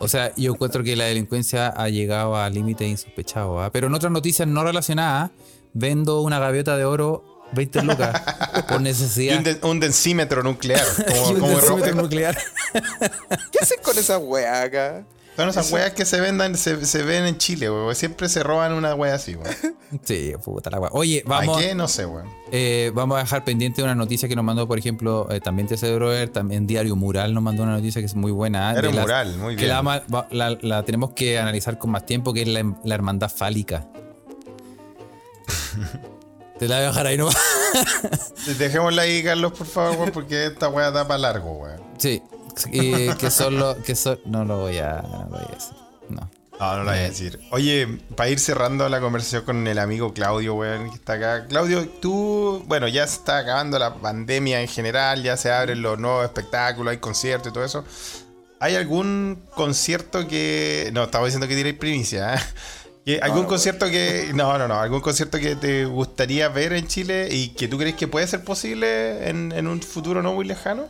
[0.00, 3.62] O sea, yo encuentro que la delincuencia ha llegado a límites insospechados.
[3.62, 3.70] ¿ah?
[3.72, 5.30] Pero en otras noticias no relacionadas,
[5.72, 8.20] vendo una gaviota de oro 20 lucas
[8.68, 9.38] por necesidad.
[9.38, 10.84] un, de- un densímetro nuclear.
[11.08, 12.36] Como, un como densímetro nuclear.
[13.52, 15.04] ¿Qué hacen con esa weá acá?
[15.36, 17.94] Son esas weas que se vendan, se, se ven en Chile, weón.
[17.94, 19.54] Siempre se roban una wea así, weón.
[20.02, 20.90] Sí, puta la wea.
[20.92, 21.74] Oye, ¿Para vamos, qué?
[21.74, 22.26] No sé, weón.
[22.50, 25.94] eh, vamos a dejar pendiente una noticia que nos mandó, por ejemplo, eh, también TC
[25.94, 28.70] Broder, también Diario Mural nos mandó una noticia que es muy buena.
[28.70, 28.72] ¿ah?
[28.72, 29.74] Diario las- Mural, muy que bien.
[29.74, 33.30] la, va- la- la tenemos que analizar con más tiempo, que es la, la hermandad
[33.30, 33.86] fálica.
[36.58, 37.36] Te la voy a dejar ahí nomás.
[38.58, 41.80] Dejémosla ahí, Carlos, por favor, weón, porque esta wea da para largo, weón.
[41.98, 42.22] Sí,
[42.72, 43.76] y que son los.
[43.78, 45.74] Que son, no lo voy a, no lo voy a decir.
[46.08, 46.30] No.
[46.58, 47.38] No, no lo voy a decir.
[47.50, 47.86] Oye,
[48.16, 51.46] para ir cerrando la conversación con el amigo Claudio, weón, que está acá.
[51.46, 55.98] Claudio, tú, bueno, ya se está acabando la pandemia en general, ya se abren los
[55.98, 57.84] nuevos espectáculos, hay conciertos y todo eso.
[58.58, 60.90] ¿Hay algún concierto que...
[60.94, 62.38] No, estaba diciendo que tiréis primicia, ¿eh?
[63.04, 64.30] Que ¿Algún no, concierto que...
[64.34, 64.80] No, no, no.
[64.80, 68.44] ¿Algún concierto que te gustaría ver en Chile y que tú crees que puede ser
[68.44, 70.88] posible en, en un futuro no muy lejano?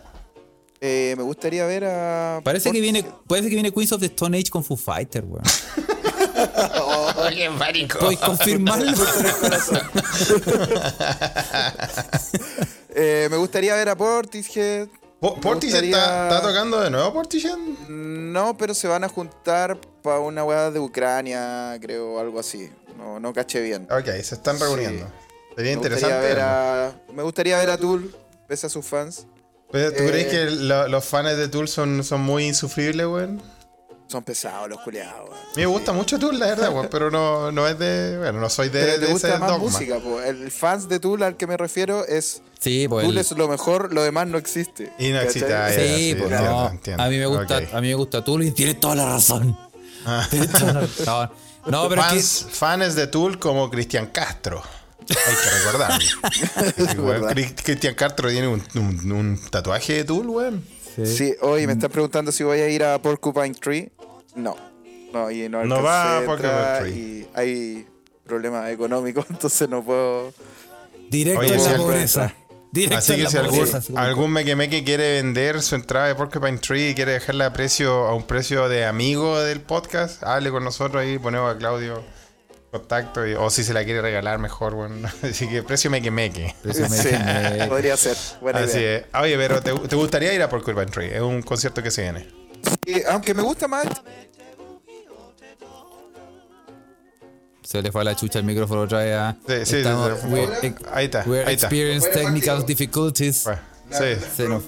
[0.81, 2.41] Eh, me gustaría ver a.
[2.45, 5.43] Parece que viene, parece que viene Queens of the Stone Age con Foo Fighter, weón.
[7.35, 7.99] ¡Qué marico!
[7.99, 8.93] ¿Puedes confirmarlo?
[12.99, 14.89] Eh, me gustaría ver a Portishead.
[15.21, 17.57] Po- ¿Portishead gustaría- está, está tocando de nuevo, Portishead?
[17.89, 22.71] No, pero se van a juntar para una weá de Ucrania, creo, algo así.
[22.97, 23.87] No, no caché bien.
[23.91, 25.07] Ok, se están reuniendo.
[25.55, 26.27] Sería Me gustaría, interesante.
[26.27, 28.15] ver a, me gustaría ver a Tool,
[28.49, 29.27] pese a sus fans.
[29.73, 33.43] Pero, ¿Tú eh, crees que lo- los fans de Tool son, son muy insufribles, weón?
[34.09, 35.29] Son pesados los culiados.
[35.29, 35.41] weón.
[35.41, 38.17] A mí me gusta mucho Tool, la verdad, weón, pero no, no es de.
[38.19, 39.65] Bueno, no soy de, Pero de te gusta ese más dogma.
[39.71, 40.21] música, po.
[40.21, 42.43] El fans de Tool al que me refiero es.
[42.61, 43.05] Sí, pues.
[43.05, 44.93] Tool el- es lo mejor, lo demás no existe.
[44.99, 45.71] Y no existe, ah.
[45.75, 45.81] Sí,
[46.13, 46.69] sí, pues no.
[46.71, 47.03] entiendo.
[47.03, 47.65] A mí me gusta, Ok.
[47.75, 49.59] a mí me gusta Tool y tiene toda la razón.
[50.05, 50.25] Ah.
[50.31, 51.31] Tiene toda la razón.
[51.67, 54.63] No, no, pero fans, fans de Tool como Cristian Castro.
[55.09, 55.51] Hay que
[56.95, 57.29] recordarlo.
[57.65, 60.65] Cristian Castro tiene un, un- un tatuaje de Tool, weón.
[61.05, 63.91] Sí, hoy me están preguntando si voy a ir a Porcupine Tree.
[64.35, 64.57] No.
[65.13, 66.91] No, y no, No va a Porcupine Tree.
[66.93, 67.87] Y hay
[68.25, 70.33] problemas económicos, entonces no puedo.
[71.11, 72.35] Directo Oye, en la pobreza.
[72.73, 76.95] Directo Así que la si algún mequemeque quiere vender su entrada de Porcupine Tree y
[76.95, 81.19] quiere dejarla a precio a un precio de amigo del podcast, hable con nosotros ahí,
[81.19, 82.03] ponemos a Claudio
[82.79, 85.09] contacto y- o si se la quiere regalar mejor, bueno.
[85.23, 86.55] Así que precio mequemeque.
[86.63, 87.67] Precio Sí, mequemeque.
[87.69, 88.17] podría ser.
[88.41, 88.97] Buena Así idea.
[88.99, 89.05] es.
[89.21, 91.15] Oye, pero ¿te, te gustaría ir a Porcupine Tree?
[91.17, 92.29] Es un concierto que se viene.
[92.85, 93.87] Sí, aunque me gusta más.
[97.63, 99.17] Se le fue a la chucha el micrófono otra vez.
[99.17, 99.37] ah.
[99.47, 100.27] Sí, sí, sí, Estamos- sí.
[100.29, 101.67] we- Ahí está, We're ahí está.
[101.67, 103.45] experiencing technical difficulties.
[103.45, 103.61] Bueno,
[103.91, 104.25] sí.
[104.37, 104.63] Se nos-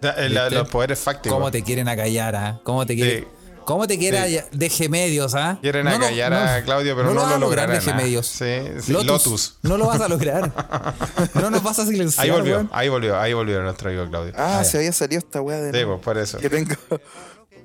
[0.00, 0.50] La- la- ¿Viste?
[0.56, 1.36] los poderes fácticos.
[1.36, 2.60] ¿Cómo te quieren acallar, ah?
[2.64, 3.28] ¿Cómo te quieren?
[3.70, 4.40] ¿Cómo te quieren Sí.
[4.50, 5.58] deje medios, ah?
[5.62, 7.76] Quieren No lo- acallar no- a Claudio, pero no, vas lo a lograr, lograrán.
[7.76, 7.94] deje ah.
[7.94, 8.26] medios.
[8.26, 8.44] Sí,
[8.84, 9.54] sí, Lotus, Lotus.
[9.62, 10.52] No lo vas a lograr.
[11.34, 12.24] no nos vas a silenciar.
[12.24, 12.70] Ahí volvió, weón.
[12.72, 14.32] ahí volvió, ahí volvió nuestro amigo Claudio.
[14.36, 15.70] Ah, se había salido esta weá de.
[15.70, 15.94] Sí, nuevo.
[15.98, 16.38] pues por eso.
[16.38, 16.74] Que tengo.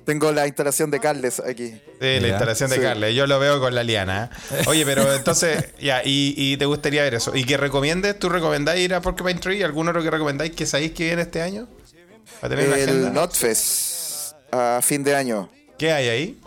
[0.04, 1.70] Tengo la instalación de Carles aquí.
[2.00, 2.82] Sí, la instalación de Sí.
[2.82, 3.14] Carles.
[3.16, 4.30] Yo lo veo con la liana.
[4.52, 4.62] ¿eh?
[4.68, 7.34] Oye, pero entonces, ya, y, y te gustaría ver eso.
[7.34, 8.16] ¿Y que recomiendes?
[8.16, 9.64] ¿Tú recomendáis ir a Porcupine Tree?
[9.64, 11.66] ¿Algún otro que recomendáis que sabéis que viene este año?
[12.40, 12.88] Para tener.
[12.88, 15.50] El Notfest a fin de año.
[15.78, 16.40] ¿Qué hay ahí?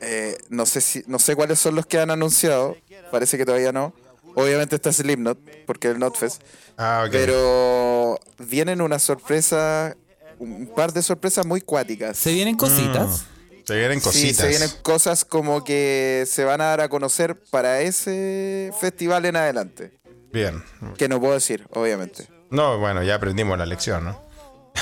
[0.00, 2.76] Eh, no sé si no sé cuáles son los que han anunciado.
[3.10, 3.92] Parece que todavía no.
[4.34, 6.42] Obviamente está Slipknot, porque es el Notfest.
[6.76, 7.12] Ah, ok.
[7.12, 9.96] Pero vienen una sorpresa,
[10.38, 12.18] un par de sorpresas muy cuáticas.
[12.18, 13.24] Se vienen cositas.
[13.66, 14.36] Se vienen Sí, cositas.
[14.36, 19.36] se vienen cosas como que se van a dar a conocer para ese festival en
[19.36, 19.98] adelante.
[20.32, 20.62] Bien.
[20.98, 22.28] Que no puedo decir, obviamente.
[22.50, 24.22] No, bueno, ya aprendimos la lección, ¿no?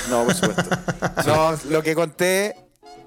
[0.09, 0.63] No, por supuesto.
[1.25, 2.55] no, lo que conté,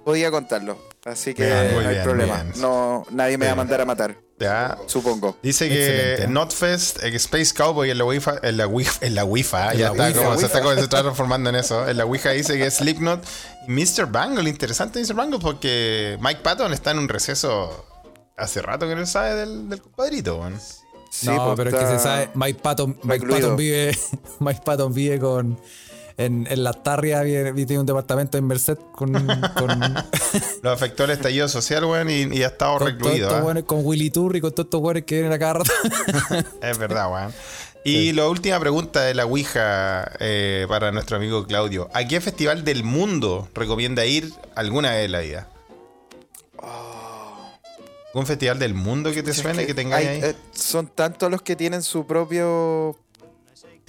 [0.09, 0.79] podía contarlo.
[1.05, 2.43] Así que Bien, no hay bien, problema.
[2.43, 2.61] bien.
[2.63, 4.79] No, nadie me va a mandar a matar, Ya.
[4.87, 5.37] supongo.
[5.43, 6.27] Dice que.
[6.29, 9.93] Notfest, eh, Space Cowboy en la Wi-Fi, en la Wi-Fi, en la Wi-Fi, ya la
[9.93, 10.19] está, Wi-Fi.
[10.19, 11.87] como, se está, como se está transformando en eso.
[11.87, 13.23] En la Wi-Fi dice que es Slipknot
[13.67, 14.07] y Mr.
[14.11, 14.49] Bangle.
[14.49, 15.13] Interesante Mr.
[15.15, 17.85] Bangle porque Mike Patton está en un receso
[18.39, 20.59] hace rato que no sabe del, del compadrito, weón.
[21.11, 23.27] Sí, no, pues, pero es que se sabe, Mike Patton, Mike.
[23.27, 23.97] Patton vive,
[24.41, 25.59] Mike Patton vive con
[26.19, 29.95] en, en la Tarria tiene un departamento en Merced con, con,
[30.63, 33.31] Lo afectó el estallido social, weón, y, y ha estado con recluido.
[33.45, 35.73] weones, con Willy Turri, con todos estos weones que vienen a cada rato.
[36.61, 37.33] Es verdad, weón.
[37.85, 41.89] Y la última pregunta de la Ouija eh, para nuestro amigo Claudio.
[41.95, 45.49] ¿A qué festival del mundo recomienda ir alguna vez en la vida?
[48.09, 50.31] ¿Algún festival del mundo que te suene, que tengáis Hay, ahí?
[50.31, 52.97] eh, son tantos los que tienen su propio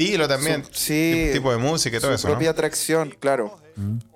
[0.04, 0.64] Estilo también.
[0.66, 2.34] su- sí, Tipo- tipo de música y todo su eso, ¿no?
[2.36, 3.58] propia atracción, claro.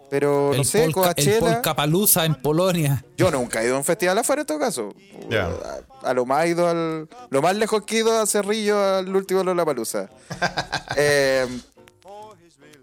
[0.09, 1.39] Pero no el, sé, Polka, el Coachella.
[1.39, 3.03] Polkapalooza en Polonia.
[3.17, 4.93] Yo nunca he ido a un festival afuera en todo caso.
[5.29, 5.47] Ya.
[6.03, 7.09] A, a lo más he ido al.
[7.31, 10.09] Lo más lejos que he ido a Cerrillo al último Lollapalooza.
[10.97, 11.47] eh,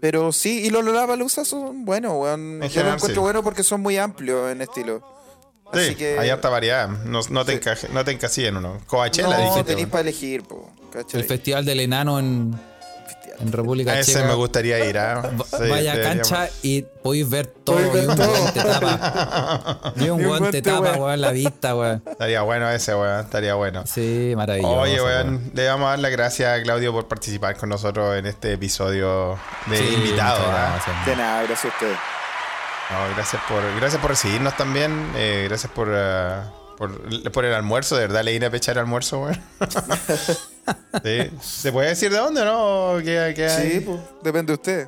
[0.01, 2.59] pero sí, y los Lollapalooza son buenos, weón.
[2.63, 3.23] Yo general, los encuentro sí.
[3.23, 5.01] buenos porque son muy amplios en estilo.
[5.71, 6.19] Así Sí, que.
[6.19, 6.89] hay harta variedad.
[6.89, 7.57] No, no te, Sí.
[7.59, 8.79] encaje- no te encasilles en uno.
[8.87, 9.63] Coachella, no, dijiste.
[9.63, 10.69] tenéis para elegir, po.
[10.91, 11.21] ¿cachai?
[11.21, 12.59] El Festival del Enano en.
[13.41, 14.25] En República A ese Checa.
[14.25, 15.21] me gustaría ir, ¿ah?
[15.49, 17.75] Sí, Vaya a cancha y podéis ver todo.
[17.91, 19.93] Ver y un weón te tapa.
[19.95, 21.21] Y un guante, tapa, weón.
[21.21, 22.03] la vista, weón.
[22.05, 23.19] Estaría bueno ese, weón.
[23.25, 23.83] Estaría bueno.
[23.85, 24.79] Sí, maravilloso.
[24.79, 25.51] Oye, weón.
[25.53, 29.37] le vamos a dar las gracias a Claudio por participar con nosotros en este episodio
[29.67, 30.39] de Sí, invitado.
[30.47, 30.73] ¿ah?
[30.85, 31.05] gracias.
[31.05, 31.97] De nada, gracias a ustedes.
[32.91, 35.11] No, gracias por, gracias por recibirnos también.
[35.15, 37.95] eh, gracias por, ah, por, por el almuerzo.
[37.95, 39.41] De verdad, le vine a pechar el almuerzo, weón.
[41.03, 41.31] sí.
[41.41, 42.95] ¿Se puede decir de dónde, no?
[42.99, 43.71] ¿Qué, qué hay?
[43.71, 44.87] Sí, pues, depende de usted.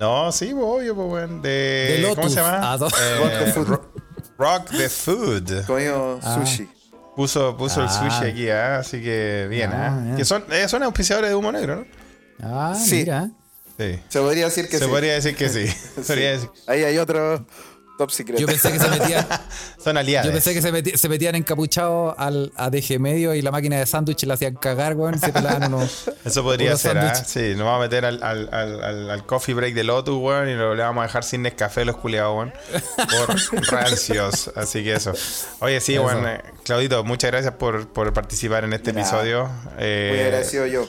[0.00, 1.42] No, sí, pues, obvio, pues, weón.
[1.42, 2.16] De, De Lotus.
[2.16, 2.60] ¿Cómo se llama?
[2.62, 3.68] Ah, Eh, Rock the Food.
[3.68, 3.92] Ro-
[4.38, 5.66] Rock the Food.
[5.66, 6.68] Comido sushi.
[7.14, 8.10] Puso, puso el Ah.
[8.10, 8.78] sushi aquí, ¿ah?
[8.78, 10.16] así que bien, Ah, ¿ah?
[10.16, 11.86] Que son, eh, son auspiciadores de humo negro, ¿no?
[12.42, 12.96] Ah, Sí.
[12.96, 13.30] mira.
[13.78, 13.98] Sí.
[14.08, 14.90] Se podría decir que Se sí.
[14.90, 15.66] podría decir que sí.
[16.02, 17.44] Se Ahí hay otro
[18.02, 18.38] top secret.
[18.38, 19.26] Yo pensé que se metían,
[19.82, 20.26] Son aliados.
[20.26, 23.78] yo pensé que se, meti- se metían encapuchados al a DG medio y la máquina
[23.78, 25.18] de sándwich la hacían cagar, weón.
[25.18, 26.10] Se pelaban unos.
[26.24, 27.14] Eso podría unos ser, ¿ah?
[27.14, 27.28] sándwiches.
[27.32, 30.48] Sí, nos vamos a meter al, al, al, al- al coffee break de Lotus, weón,
[30.48, 32.52] y lo, le vamos a dejar sin Nescafé los culiados, weón.
[32.96, 34.50] Por rancios.
[34.54, 35.12] Así que eso.
[35.60, 36.04] Oye, sí, Eso.
[36.04, 36.26] weón.
[36.28, 39.50] eh, Claudito, muchas gracias por, por participar en este episodio.
[39.78, 40.88] Eh, Muy agradecido yo.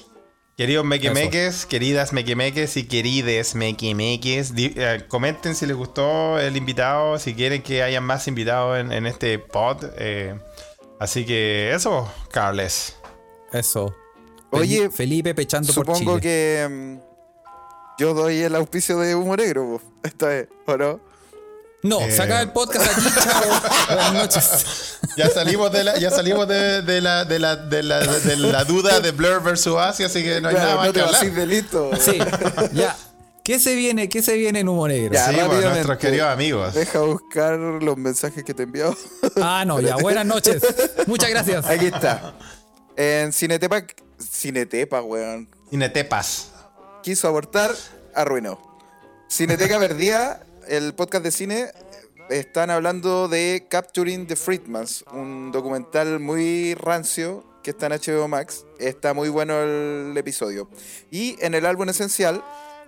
[0.55, 7.33] Queridos mequemeques, queridas mequemeques y querides mequemeques, eh, comenten si les gustó el invitado, si
[7.33, 9.83] quieren que haya más invitados en, en este pod.
[9.97, 10.39] eh,
[10.99, 12.95] así que eso, Carles.
[13.51, 13.95] Eso.
[14.51, 16.21] Oye, Felipe, pechando por Supongo Chile.
[16.21, 16.97] que mm,
[17.99, 20.99] yo doy el auspicio de Humo Negro, esta vez, ¿o no?
[21.83, 22.11] No, Eh.
[22.11, 23.43] saca el podcast aquí, chao.
[23.87, 24.97] Buenas noches.
[25.17, 28.63] Ya salimos de la, ya salimos de, de la, de, la, de, la, de la
[28.63, 31.05] duda de Blur versus Asia, así que no hay Claro, nada más no te que
[31.05, 31.31] hablar.
[31.33, 31.91] de listo.
[31.99, 32.17] Sí,
[32.73, 32.95] ya.
[33.43, 34.07] ¿Qué se viene?
[34.07, 35.13] ¿Qué se viene en Humo Negro?
[35.13, 36.73] Ya, Sí, pues, nuestros queridos amigos.
[36.73, 38.95] Deja buscar los mensajes que te he enviado.
[39.41, 39.97] Ah, no, ya.
[39.97, 40.63] Buenas noches.
[41.07, 41.65] Muchas gracias.
[41.65, 42.33] Aquí está.
[42.95, 43.83] En Cinetepa,
[44.17, 45.49] Cinetepa, weón.
[45.69, 46.51] Cinetepas.
[47.03, 47.71] Quiso abortar,
[48.15, 48.57] arruinó.
[49.27, 51.71] Cineteca Verdía, el podcast de cine,
[52.29, 58.65] están hablando de Capturing the Friedmans, un documental muy rancio que está en HBO Max.
[58.77, 60.69] Está muy bueno el episodio.
[61.09, 62.43] Y en el álbum esencial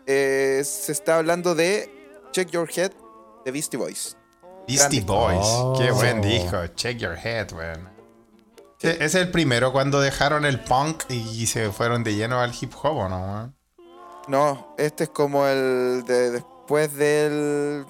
[0.06, 1.90] eh, se está hablando de
[2.32, 2.92] Check Your Head
[3.46, 4.18] de Beastie Boys.
[4.68, 5.14] Beastie Grande.
[5.14, 5.48] Boys.
[5.48, 5.76] Oh.
[5.78, 6.68] Qué buen disco.
[6.76, 7.90] Check your head, weón.
[8.82, 12.74] Ese es el primero cuando dejaron el punk y se fueron de lleno al hip
[12.82, 13.18] hop, ¿o no?
[13.18, 13.56] weón?
[14.28, 17.86] No, este es como el de después del.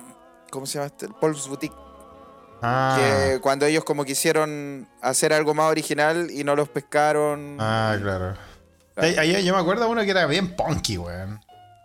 [0.51, 1.05] ¿Cómo se llama este?
[1.05, 1.75] El Paul's Boutique.
[2.61, 7.57] Ah, Que cuando ellos como quisieron hacer algo más original y no los pescaron.
[7.59, 8.33] ah, claro.
[8.97, 11.39] Ahí- ahí yo me acuerdo uno que era bien punky, weón.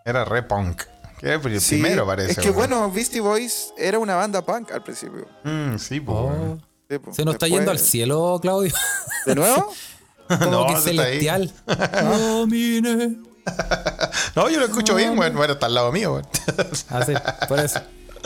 [0.05, 0.83] Era re punk.
[1.19, 2.31] Que era el Sí, primero, parece.
[2.31, 2.55] Es que weón.
[2.55, 5.27] bueno, Beastie Boys era una banda punk al principio.
[5.43, 6.17] Mm, sí, pues.
[6.17, 6.57] Oh.
[6.89, 7.13] Sí, po.
[7.13, 8.73] se nos está yendo al cielo, Claudio.
[9.25, 9.71] ¿De nuevo?
[10.27, 11.51] Como No, que celestial.
[11.67, 13.17] Camine.
[14.35, 15.15] No, yo lo escucho bien.
[15.15, 16.21] Bueno, está al lado mío.
[16.89, 17.13] Así,
[17.47, 17.81] por eso.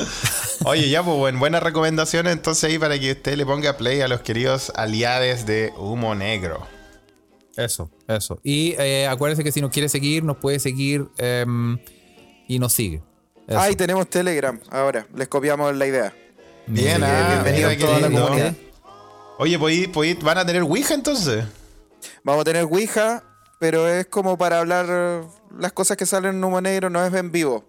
[0.66, 4.07] Oye, ya, pues, buen- buenas recomendaciones entonces ahí para que usted le ponga play a
[4.07, 6.68] los queridos aliados de Humo Negro.
[7.55, 8.39] Eso, eso.
[8.43, 11.80] Y eh, acuérdense que si nos quiere seguir, nos puede seguir em,
[12.47, 13.01] y nos sigue.
[13.47, 13.59] Eso.
[13.59, 14.59] Ahí tenemos Telegram.
[14.70, 16.13] Ahora, les copiamos la idea.
[16.68, 18.53] Bien, Mira, ah, bienvenido mira a toda la comunidad.
[19.38, 21.45] Oye, pues, pues, ¿van a tener Ouija entonces?
[22.24, 23.24] Vamos a tener Ouija,
[23.60, 25.24] pero es como para hablar
[25.58, 27.66] las cosas que salen en Humo Negro, no es en vivo.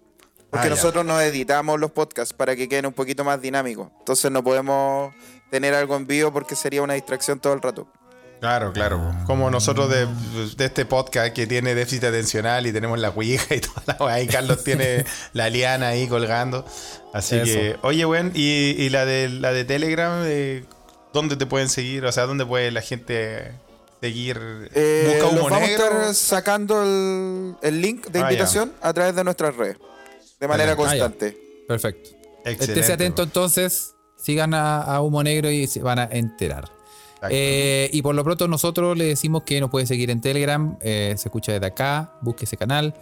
[0.49, 0.75] Porque Ah, ya.
[0.75, 3.89] nosotros nos editamos los podcasts para que queden un poquito más dinámicos.
[3.99, 5.13] Entonces no podemos
[5.51, 7.87] tener algo en vivo porque sería una distracción todo el rato.
[8.39, 9.13] Claro, claro.
[9.25, 10.05] Como nosotros de,
[10.55, 14.21] de este podcast que tiene déficit atencional y tenemos la Ouija y toda la weá,
[14.21, 16.63] y Carlos tiene la liana ahí colgando.
[17.13, 17.45] Así Eso.
[17.45, 20.63] que, oye, weón, y, y la de la de Telegram, eh,
[21.13, 22.05] ¿dónde te pueden seguir?
[22.05, 23.51] O sea, ¿dónde puede la gente
[24.01, 24.39] seguir?
[24.73, 25.83] Eh, ¿Busca los humo vamos negro?
[25.85, 28.27] a estar sacando el, el link de Ah, ya.
[28.29, 29.77] invitación a través de nuestras redes.
[30.39, 30.99] De manera Excelente.
[30.99, 31.63] constante.
[31.67, 32.09] Perfecto.
[32.45, 32.65] Excelente.
[32.65, 36.69] Estése atento entonces, sigan a, a Humo Negro y se van a enterar.
[37.29, 41.15] Eh, y por lo pronto nosotros le decimos que nos puede seguir en Telegram, eh,
[41.17, 42.93] se escucha desde acá, busque ese canal,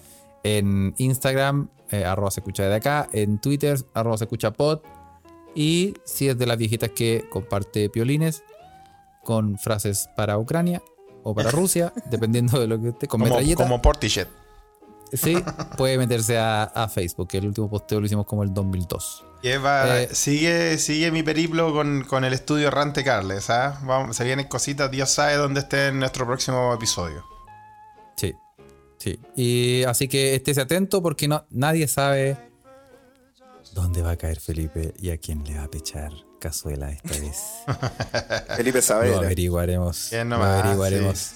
[0.43, 4.79] en Instagram, eh, arroba se escucha desde acá, en Twitter, arroba se escucha pod,
[5.53, 8.43] y si es de las viejitas que comparte piolines
[9.26, 10.82] con frases para Ucrania
[11.23, 13.82] o para Rusia, dependiendo de lo que esté, con como, metralleta, como
[15.11, 15.36] sí,
[15.78, 19.26] puede meterse a, a Facebook, que el último posteo lo hicimos como el 2002.
[19.41, 23.49] Y Eva, Eh, sigue, sigue mi periplo con, con el estudio Rante Carles.
[23.49, 23.80] ¿ah?
[23.84, 27.23] Vamos, se vienen cositas, Dios sabe dónde esté en nuestro próximo episodio.
[28.15, 28.34] Sí,
[28.97, 29.19] sí.
[29.36, 32.38] Y así que estése atento porque no, nadie sabe
[33.73, 36.11] dónde va a caer Felipe y a quién le va a pechar
[36.49, 37.37] cazuela esta vez.
[38.57, 39.17] Felipe Lo Saavedra.
[39.17, 40.09] averiguaremos.
[40.11, 41.17] Bien Lo averiguaremos.
[41.17, 41.35] sí.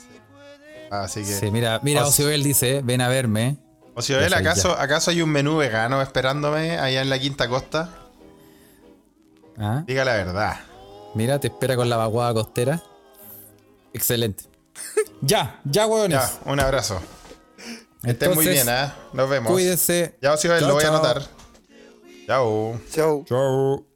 [0.92, 1.26] Así que.
[1.28, 3.58] Sí, mira, mira, Ociobel dice, ven a verme.
[3.96, 4.84] O si Joel, Ya sé, ¿acaso, ya.
[4.84, 7.90] ¿acaso hay un menú vegano esperándome allá en la Quinta Costa?
[9.58, 9.84] ¿Ah?
[9.86, 10.58] Diga la verdad.
[11.16, 12.82] Mira, te espera con la vaguada costera.
[13.94, 14.46] Excelente.
[15.22, 16.20] ya, ya, huevones.
[16.20, 17.02] Ya, un abrazo.
[18.04, 18.96] Estén muy Entonces, bien, ¿ah?
[19.14, 19.52] Nos vemos.
[19.52, 20.16] Cuídense.
[20.22, 20.96] Ya, Ociobel, Chao, lo voy a chao.
[20.96, 21.24] anotar.
[22.26, 22.80] Chao.
[22.92, 23.26] Chau.
[23.28, 23.89] Chao.